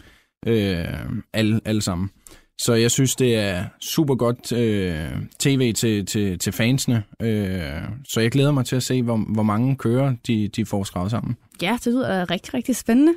øh, 0.48 0.86
alle, 1.34 1.62
alle 1.66 1.82
sammen. 1.82 2.10
Så 2.60 2.74
jeg 2.74 2.92
synes, 2.92 3.16
det 3.16 3.36
er 3.36 3.64
super 3.82 4.16
godt 4.16 4.52
øh, 4.52 5.10
tv 5.40 5.74
til, 5.74 6.06
til, 6.06 6.40
til 6.40 6.54
fansene. 6.54 7.04
Øh, 7.22 7.60
så 8.08 8.22
jeg 8.22 8.32
glæder 8.32 8.52
mig 8.52 8.66
til 8.66 8.76
at 8.76 8.84
se, 8.84 9.04
hvor, 9.04 9.18
hvor 9.18 9.44
mange 9.44 9.76
kører 9.76 10.16
de, 10.28 10.48
de 10.48 10.66
får 10.66 10.84
skrevet 10.84 11.12
sammen. 11.12 11.38
Ja, 11.62 11.78
det 11.84 11.94
lyder 11.94 12.32
rigtig, 12.32 12.54
rigtig 12.54 12.76
spændende. 12.76 13.14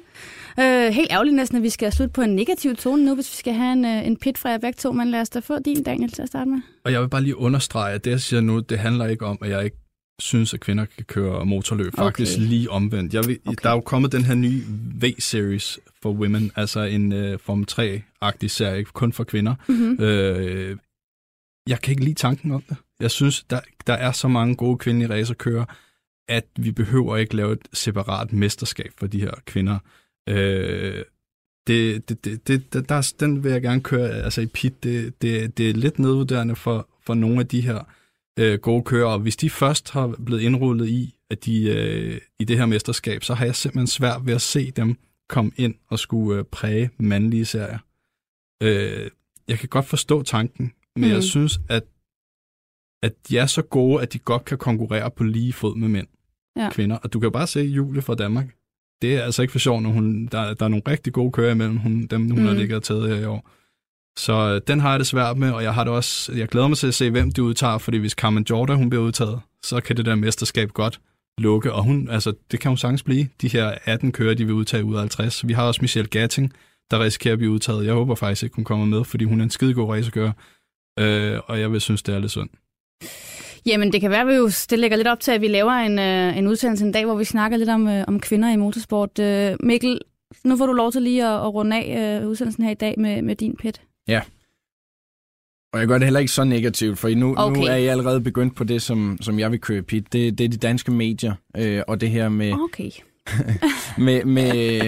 Øh, 0.61 0.93
helt 0.93 1.13
ærgerligt 1.13 1.37
næsten, 1.37 1.57
at 1.57 1.63
vi 1.63 1.69
skal 1.69 1.93
slutte 1.93 2.13
på 2.13 2.23
en 2.23 2.37
negativ 2.37 2.77
tone 2.77 3.05
nu, 3.05 3.15
hvis 3.15 3.33
vi 3.33 3.37
skal 3.37 3.55
have 3.55 3.73
en, 3.73 3.85
øh, 3.85 4.07
en 4.07 4.17
pit 4.17 4.39
fra 4.39 4.49
jer 4.49 4.59
begge 4.59 4.77
to. 4.77 4.93
Men 4.93 5.11
lad 5.11 5.21
os 5.21 5.29
da 5.29 5.39
få 5.39 5.59
din, 5.59 5.83
Daniel, 5.83 6.13
til 6.13 6.23
at 6.23 6.29
starte 6.29 6.51
med. 6.51 6.61
Og 6.85 6.93
jeg 6.93 7.01
vil 7.01 7.09
bare 7.09 7.23
lige 7.23 7.37
understrege, 7.37 7.95
at 7.95 8.05
det, 8.05 8.11
jeg 8.11 8.21
siger 8.21 8.41
nu, 8.41 8.59
det 8.59 8.79
handler 8.79 9.07
ikke 9.07 9.27
om, 9.27 9.39
at 9.43 9.51
jeg 9.51 9.65
ikke 9.65 9.77
synes, 10.21 10.55
at 10.55 10.61
kvinder 10.61 10.85
kan 10.85 11.05
køre 11.05 11.47
motorløb. 11.47 11.95
Faktisk 11.97 12.39
okay. 12.39 12.47
lige 12.47 12.71
omvendt. 12.71 13.15
Jeg 13.15 13.27
vil, 13.27 13.39
okay. 13.47 13.57
Der 13.63 13.71
er 13.71 13.75
jo 13.75 13.81
kommet 13.81 14.13
den 14.13 14.25
her 14.25 14.35
nye 14.35 14.63
V-series 15.03 15.79
for 16.03 16.13
women, 16.13 16.53
altså 16.57 16.81
en 16.81 17.13
uh, 17.13 17.41
Form 17.41 17.67
3-agtig 17.71 18.49
serie, 18.49 18.85
kun 18.85 19.13
for 19.13 19.25
kvinder. 19.25 19.55
Mm-hmm. 19.69 20.05
Øh, 20.05 20.77
jeg 21.69 21.81
kan 21.81 21.93
ikke 21.93 22.05
lide 22.05 22.15
tanken 22.15 22.53
om 22.53 22.63
det. 22.69 22.77
Jeg 23.01 23.11
synes, 23.11 23.43
der, 23.51 23.61
der 23.87 23.95
er 23.95 24.13
så 24.13 24.29
mange 24.29 24.57
gode 24.57 24.79
kvindelige 24.79 25.11
racerkører, 25.11 25.65
at 26.29 26.47
vi 26.59 26.73
behøver 26.73 27.17
ikke 27.17 27.37
lave 27.37 27.53
et 27.53 27.69
separat 27.73 28.33
mesterskab 28.33 28.93
for 28.99 29.07
de 29.07 29.21
her 29.21 29.35
kvinder. 29.47 29.79
Øh, 30.29 31.05
det, 31.67 32.09
det, 32.09 32.25
det, 32.25 32.73
det, 32.73 32.89
der, 32.89 33.13
den 33.21 33.45
vil 33.45 33.53
jeg 33.53 33.63
gerne 33.63 33.81
køre 33.81 34.09
altså 34.09 34.41
i 34.41 34.47
pit. 34.47 34.85
Det, 34.85 35.23
det, 35.23 35.59
det 35.59 35.71
er 35.71 35.75
lidt 35.75 35.99
nedvurderende 35.99 36.57
for, 36.57 36.89
for 37.07 37.15
nogle 37.15 37.41
af 37.41 37.47
de 37.47 37.61
her 37.61 37.85
øh, 38.41 38.59
gode 38.59 38.83
kører. 38.83 39.09
Og 39.09 39.19
hvis 39.19 39.37
de 39.37 39.51
først 39.51 39.91
har 39.91 40.15
blevet 40.27 40.43
indrullet 40.43 40.89
i, 40.89 41.15
at 41.31 41.45
de 41.45 41.65
øh, 41.65 42.21
i 42.39 42.45
det 42.45 42.59
her 42.59 42.67
mesterskab, 42.67 43.25
så 43.25 43.35
har 43.35 43.45
jeg 43.45 43.55
simpelthen 43.55 43.87
svært 43.87 44.27
ved 44.27 44.35
at 44.35 44.43
se 44.43 44.71
dem 44.71 44.97
komme 45.29 45.51
ind 45.57 45.75
og 45.89 45.99
skulle 45.99 46.39
øh, 46.39 46.45
præge 46.45 46.91
mandlige 46.99 47.45
serier. 47.45 47.79
Øh, 48.63 49.11
jeg 49.49 49.59
kan 49.59 49.69
godt 49.69 49.87
forstå 49.87 50.23
tanken, 50.23 50.73
men 50.97 51.05
mm. 51.05 51.15
jeg 51.15 51.23
synes, 51.23 51.61
at, 51.69 51.85
at 53.03 53.13
de 53.29 53.39
er 53.39 53.47
så 53.47 53.63
gode, 53.63 54.03
at 54.03 54.13
de 54.13 54.19
godt 54.19 54.45
kan 54.45 54.59
konkurrere 54.59 55.11
på 55.11 55.25
lige 55.25 55.53
fod 55.53 55.77
med 55.77 55.89
mænd 55.89 56.07
ja. 56.57 56.71
kvinder. 56.73 56.97
Og 56.97 57.13
du 57.13 57.21
kan 57.21 57.27
jo 57.27 57.31
bare 57.31 57.47
se 57.47 57.61
Julie 57.61 58.03
fra 58.03 58.15
Danmark. 58.15 58.47
Det 59.03 59.17
er 59.17 59.23
altså 59.23 59.43
ikke 59.43 59.53
for 59.53 59.59
sjovt, 59.59 59.83
når 59.83 59.91
hun, 59.91 60.27
der, 60.27 60.55
der 60.55 60.65
er 60.65 60.69
nogle 60.69 60.83
rigtig 60.89 61.13
gode 61.13 61.33
kører 61.33 61.53
imellem 61.53 61.77
hun, 61.77 62.07
dem, 62.07 62.31
hun 62.31 62.41
mm. 62.41 62.47
har 62.47 62.55
ligget 62.55 62.77
og 62.77 62.83
taget 62.83 63.09
her 63.09 63.23
i 63.23 63.25
år. 63.25 63.51
Så 64.25 64.33
øh, 64.33 64.61
den 64.67 64.81
har 64.81 64.91
jeg 64.91 64.99
det 64.99 65.07
svært 65.07 65.37
med, 65.37 65.51
og 65.51 65.63
jeg 65.63 65.75
har 65.75 65.85
det 65.85 65.93
også, 65.93 66.33
jeg 66.33 66.49
glæder 66.49 66.69
mig 66.69 66.77
til 66.77 66.87
at 66.87 66.95
se, 66.95 67.11
hvem 67.11 67.31
de 67.33 67.43
udtager, 67.43 67.79
fordi 67.79 67.99
hvis 67.99 68.13
Carmen 68.13 68.47
Jordan 68.51 68.77
hun 68.77 68.91
bliver 68.91 69.05
udtaget, 69.05 69.41
så 69.65 69.81
kan 69.81 69.97
det 69.97 70.07
der 70.07 70.15
mesterskab 70.15 70.71
godt 70.73 71.01
lukke, 71.39 71.73
og 71.73 71.85
hun, 71.85 72.09
altså, 72.11 72.33
det 72.51 72.61
kan 72.61 72.69
hun 72.69 72.77
sagtens 72.77 73.03
blive. 73.03 73.29
De 73.41 73.49
her 73.49 73.75
18 73.85 74.13
kører, 74.13 74.35
de 74.35 74.45
vil 74.45 74.55
udtage 74.55 74.85
ud 74.85 74.95
af 74.95 75.01
50. 75.01 75.49
Vi 75.49 75.53
har 75.53 75.67
også 75.67 75.79
Michelle 75.83 76.09
Gatting, 76.09 76.53
der 76.91 77.01
risikerer 77.01 77.33
at 77.33 77.39
blive 77.39 77.53
udtaget. 77.53 77.87
Jeg 77.87 77.95
håber 77.95 78.15
faktisk 78.15 78.43
ikke, 78.43 78.57
hun 78.57 78.65
kommer 78.65 78.87
med, 78.87 79.05
fordi 79.05 79.25
hun 79.25 79.41
er 79.41 79.45
en 79.45 79.51
skidegod 79.51 79.89
racerkører, 79.89 80.33
øh, 80.99 81.41
og 81.47 81.61
jeg 81.61 81.73
vil 81.73 81.81
synes, 81.81 82.03
det 82.03 82.15
er 82.15 82.19
lidt 82.19 82.33
sundt. 82.33 82.53
Jamen, 83.67 83.93
det 83.93 84.01
kan 84.01 84.11
være, 84.11 84.21
at 84.21 84.27
vi 84.27 84.35
jo 84.35 84.47
det 84.71 84.79
lægger 84.79 84.97
lidt 84.97 85.09
op 85.09 85.21
til, 85.21 85.33
at 85.33 85.41
vi 85.41 85.49
laver 85.49 85.73
en, 85.73 85.99
øh, 85.99 86.39
en 86.39 86.47
udsendelse 86.47 86.85
en 86.85 86.93
dag, 86.93 87.05
hvor 87.05 87.17
vi 87.17 87.25
snakker 87.25 87.57
lidt 87.57 87.69
om, 87.69 87.89
øh, 87.89 88.05
om 88.09 88.21
kvinder 88.21 88.53
i 88.53 88.57
motorsport. 88.57 89.19
Øh, 89.19 89.57
Mikkel, 89.61 90.01
nu 90.45 90.57
får 90.57 90.67
du 90.67 90.73
lov 90.73 90.93
til 90.93 91.03
lige 91.03 91.27
at, 91.27 91.35
at 91.35 91.55
runde 91.55 91.77
af 91.77 92.21
øh, 92.23 92.29
udsendelsen 92.29 92.65
her 92.65 92.71
i 92.71 92.75
dag 92.75 92.95
med, 92.99 93.23
med 93.23 93.37
din 93.37 93.57
pet. 93.57 93.81
Ja. 94.09 94.21
Og 95.73 95.81
jeg 95.81 95.89
gør 95.89 95.99
det 95.99 96.07
heller 96.07 96.21
ikke 96.21 96.33
så 96.33 96.45
negativt, 96.45 96.99
for 96.99 97.09
nu, 97.09 97.35
okay. 97.37 97.61
nu 97.61 97.67
er 97.67 97.77
jeg 97.77 97.91
allerede 97.91 98.21
begyndt 98.21 98.57
på 98.57 98.65
det, 98.65 98.83
som, 98.83 99.19
som 99.21 99.39
jeg 99.39 99.51
vil 99.51 99.61
købe 99.61 99.87
pit. 99.87 100.13
Det, 100.13 100.39
det 100.39 100.45
er 100.45 100.49
de 100.49 100.57
danske 100.57 100.93
medier, 100.93 101.35
øh, 101.57 101.83
og 101.89 102.01
det 102.01 102.11
her 102.11 102.29
med... 102.29 102.53
Okay. 102.53 102.91
med, 104.07 104.25
med, 104.25 104.81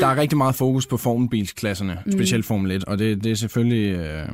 der 0.00 0.06
er 0.06 0.16
rigtig 0.16 0.38
meget 0.38 0.54
fokus 0.54 0.86
på 0.86 0.96
formelbilsklasserne, 0.96 1.98
mm. 2.06 2.12
specielt 2.12 2.44
Formel 2.44 2.70
1, 2.70 2.84
og 2.84 2.98
det, 2.98 3.24
det 3.24 3.32
er 3.32 3.36
selvfølgelig... 3.36 3.96
Øh, 3.96 4.28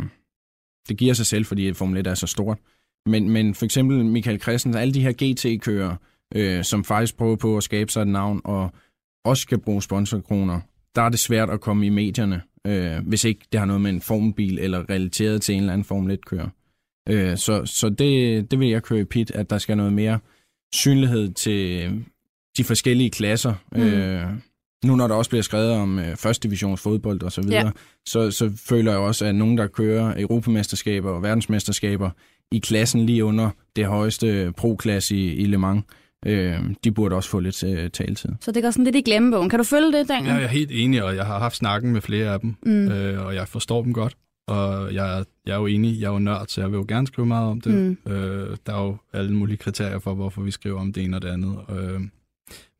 det 0.88 0.96
giver 0.96 1.14
sig 1.14 1.26
selv, 1.26 1.44
fordi 1.44 1.72
Formel 1.72 1.98
1 1.98 2.06
er 2.06 2.14
så 2.14 2.26
stort. 2.26 2.58
Men, 3.06 3.30
men 3.30 3.54
for 3.54 3.64
eksempel 3.64 4.04
Michael 4.04 4.40
Christensen, 4.40 4.80
alle 4.80 4.94
de 4.94 5.00
her 5.00 5.12
GT-kører, 5.12 5.96
øh, 6.34 6.64
som 6.64 6.84
faktisk 6.84 7.16
prøver 7.16 7.36
på 7.36 7.56
at 7.56 7.62
skabe 7.62 7.92
sig 7.92 8.02
et 8.02 8.08
navn, 8.08 8.40
og 8.44 8.70
også 9.24 9.40
skal 9.40 9.58
bruge 9.58 9.82
sponsorkroner, 9.82 10.60
der 10.94 11.02
er 11.02 11.08
det 11.08 11.18
svært 11.18 11.50
at 11.50 11.60
komme 11.60 11.86
i 11.86 11.88
medierne, 11.88 12.42
øh, 12.66 13.06
hvis 13.06 13.24
ikke 13.24 13.40
det 13.52 13.60
har 13.60 13.66
noget 13.66 13.82
med 13.82 13.90
en 13.90 14.00
formelbil 14.00 14.58
eller 14.58 14.90
relateret 14.90 15.42
til 15.42 15.54
en 15.54 15.60
eller 15.60 15.72
anden 15.72 15.84
Formel 15.84 16.18
1-kører. 16.18 16.48
Øh, 17.08 17.36
så 17.36 17.66
så 17.66 17.88
det, 17.88 18.50
det 18.50 18.60
vil 18.60 18.68
jeg 18.68 18.82
køre 18.82 19.00
i 19.00 19.04
pit, 19.04 19.30
at 19.30 19.50
der 19.50 19.58
skal 19.58 19.76
noget 19.76 19.92
mere 19.92 20.18
synlighed 20.74 21.32
til 21.32 21.90
de 22.56 22.64
forskellige 22.64 23.10
klasser. 23.10 23.54
Mm. 23.72 23.82
Øh, 23.82 24.26
nu 24.84 24.96
når 24.96 25.08
der 25.08 25.14
også 25.14 25.30
bliver 25.30 25.42
skrevet 25.42 25.72
om 25.72 25.98
øh, 25.98 26.16
første 26.16 26.48
divisions 26.48 26.80
fodbold 26.80 27.22
og 27.22 27.32
så 27.32 27.42
videre, 27.42 27.66
ja. 27.66 27.70
så, 28.06 28.30
så 28.30 28.52
føler 28.56 28.92
jeg 28.92 29.00
også, 29.00 29.26
at 29.26 29.34
nogen, 29.34 29.58
der 29.58 29.66
kører 29.66 30.14
europamesterskaber 30.20 31.10
og 31.10 31.22
verdensmesterskaber 31.22 32.10
i 32.52 32.58
klassen 32.58 33.06
lige 33.06 33.24
under 33.24 33.50
det 33.76 33.86
højeste 33.86 34.52
pro-klasse 34.56 35.16
i, 35.16 35.34
i 35.34 35.44
Le 35.44 35.58
Mans, 35.58 35.84
øh, 36.26 36.58
de 36.84 36.92
burde 36.92 37.16
også 37.16 37.30
få 37.30 37.40
lidt 37.40 37.64
øh, 37.64 37.90
taletid. 37.90 38.30
Så 38.40 38.52
det 38.52 38.62
går 38.62 38.70
sådan 38.70 38.84
lidt 38.84 38.96
i 38.96 39.02
glemmebogen. 39.02 39.50
Kan 39.50 39.58
du 39.58 39.64
følge 39.64 39.92
det, 39.92 40.08
Daniel? 40.08 40.28
Ja, 40.28 40.34
jeg 40.34 40.42
er 40.42 40.48
helt 40.48 40.70
enig, 40.70 41.04
og 41.04 41.16
jeg 41.16 41.26
har 41.26 41.38
haft 41.38 41.56
snakken 41.56 41.92
med 41.92 42.00
flere 42.00 42.32
af 42.32 42.40
dem, 42.40 42.56
mm. 42.62 42.88
øh, 42.88 43.26
og 43.26 43.34
jeg 43.34 43.48
forstår 43.48 43.82
dem 43.82 43.92
godt. 43.92 44.16
Og 44.48 44.94
jeg, 44.94 45.24
jeg 45.46 45.52
er 45.52 45.58
jo 45.58 45.66
enig, 45.66 46.00
jeg 46.00 46.06
er 46.06 46.12
jo 46.12 46.18
nørd, 46.18 46.46
så 46.48 46.60
jeg 46.60 46.70
vil 46.70 46.76
jo 46.76 46.84
gerne 46.88 47.06
skrive 47.06 47.26
meget 47.26 47.48
om 47.48 47.60
det. 47.60 47.74
Mm. 47.74 48.12
Øh, 48.12 48.56
der 48.66 48.74
er 48.74 48.82
jo 48.82 48.96
alle 49.12 49.32
mulige 49.32 49.56
kriterier 49.56 49.98
for, 49.98 50.14
hvorfor 50.14 50.42
vi 50.42 50.50
skriver 50.50 50.80
om 50.80 50.92
det 50.92 51.04
ene 51.04 51.16
og 51.16 51.22
det 51.22 51.28
andet. 51.28 51.56
Øh, 51.70 52.00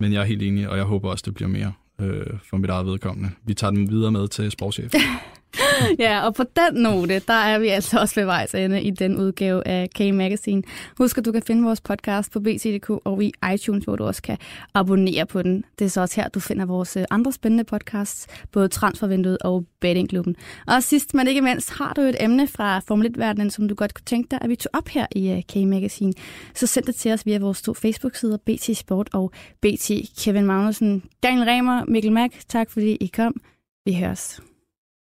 men 0.01 0.13
jeg 0.13 0.21
er 0.21 0.25
helt 0.25 0.43
enig, 0.43 0.69
og 0.69 0.77
jeg 0.77 0.85
håber 0.85 1.11
også, 1.11 1.23
det 1.27 1.35
bliver 1.35 1.49
mere 1.49 1.73
øh, 2.01 2.27
for 2.51 2.57
mit 2.57 2.71
eget 2.71 2.87
vedkommende. 2.87 3.31
Vi 3.45 3.55
tager 3.55 3.71
dem 3.71 3.91
videre 3.91 4.13
med 4.13 4.29
til 4.29 4.51
sportschef. 4.51 4.95
ja, 5.99 6.27
og 6.27 6.35
på 6.35 6.43
den 6.43 6.83
note, 6.83 7.19
der 7.19 7.35
er 7.35 7.59
vi 7.59 7.69
altså 7.69 8.01
også 8.01 8.15
ved 8.15 8.25
vejs 8.25 8.55
ende 8.55 8.83
i 8.83 8.91
den 8.91 9.17
udgave 9.17 9.69
af 9.69 9.89
K-Magazine. 9.95 10.63
Husk, 10.99 11.19
at 11.19 11.25
du 11.25 11.33
kan 11.33 11.43
finde 11.43 11.63
vores 11.63 11.81
podcast 11.81 12.33
på 12.33 12.41
BT.dk 12.41 12.91
og 12.91 13.23
i 13.25 13.33
iTunes, 13.55 13.85
hvor 13.85 13.97
du 13.97 14.05
også 14.05 14.23
kan 14.23 14.39
abonnere 14.75 15.27
på 15.27 15.43
den. 15.43 15.65
Det 15.79 15.85
er 15.85 15.89
så 15.89 16.01
også 16.01 16.21
her, 16.21 16.29
du 16.29 16.41
finder 16.41 16.67
vores 16.67 16.97
øh, 16.97 17.05
andre 17.11 17.33
spændende 17.33 17.65
podcasts, 17.65 18.27
både 18.53 18.69
Transfervinduet 18.69 19.39
og 19.41 19.65
Bettingklubben. 19.81 20.37
Og 20.67 20.83
sidst, 20.83 21.15
men 21.15 21.29
ikke 21.29 21.43
mindst, 21.43 21.71
har 21.71 21.93
du 21.93 22.01
et 22.01 22.17
emne 22.21 22.49
fra 22.49 22.79
Formel 22.79 23.15
1-verdenen, 23.17 23.51
som 23.51 23.69
du 23.69 23.75
godt 23.75 23.95
kunne 23.95 24.05
tænke 24.07 24.29
dig, 24.31 24.39
at 24.43 24.49
vi 24.49 24.57
tog 24.57 24.71
op 24.73 24.89
her 24.89 25.07
i 25.13 25.31
øh, 25.31 25.43
K-Magazine, 25.53 26.13
så 26.55 26.67
send 26.67 26.85
det 26.85 26.95
til 26.95 27.13
os 27.13 27.27
via 27.27 27.39
vores 27.39 27.63
to 27.63 27.75
Facebook-sider, 27.75 28.37
BT 28.37 28.77
Sport 28.77 29.09
og 29.13 29.33
BT 29.61 29.91
Kevin 30.25 30.47
Magnussen. 30.47 31.03
Daniel 31.23 31.45
Remer, 31.45 31.85
Mikkel 31.85 32.13
Mack, 32.13 32.35
tak 32.49 32.71
fordi 32.71 32.93
I 32.93 33.07
kom. 33.07 33.41
Vi 33.85 33.95
høres. 33.95 34.50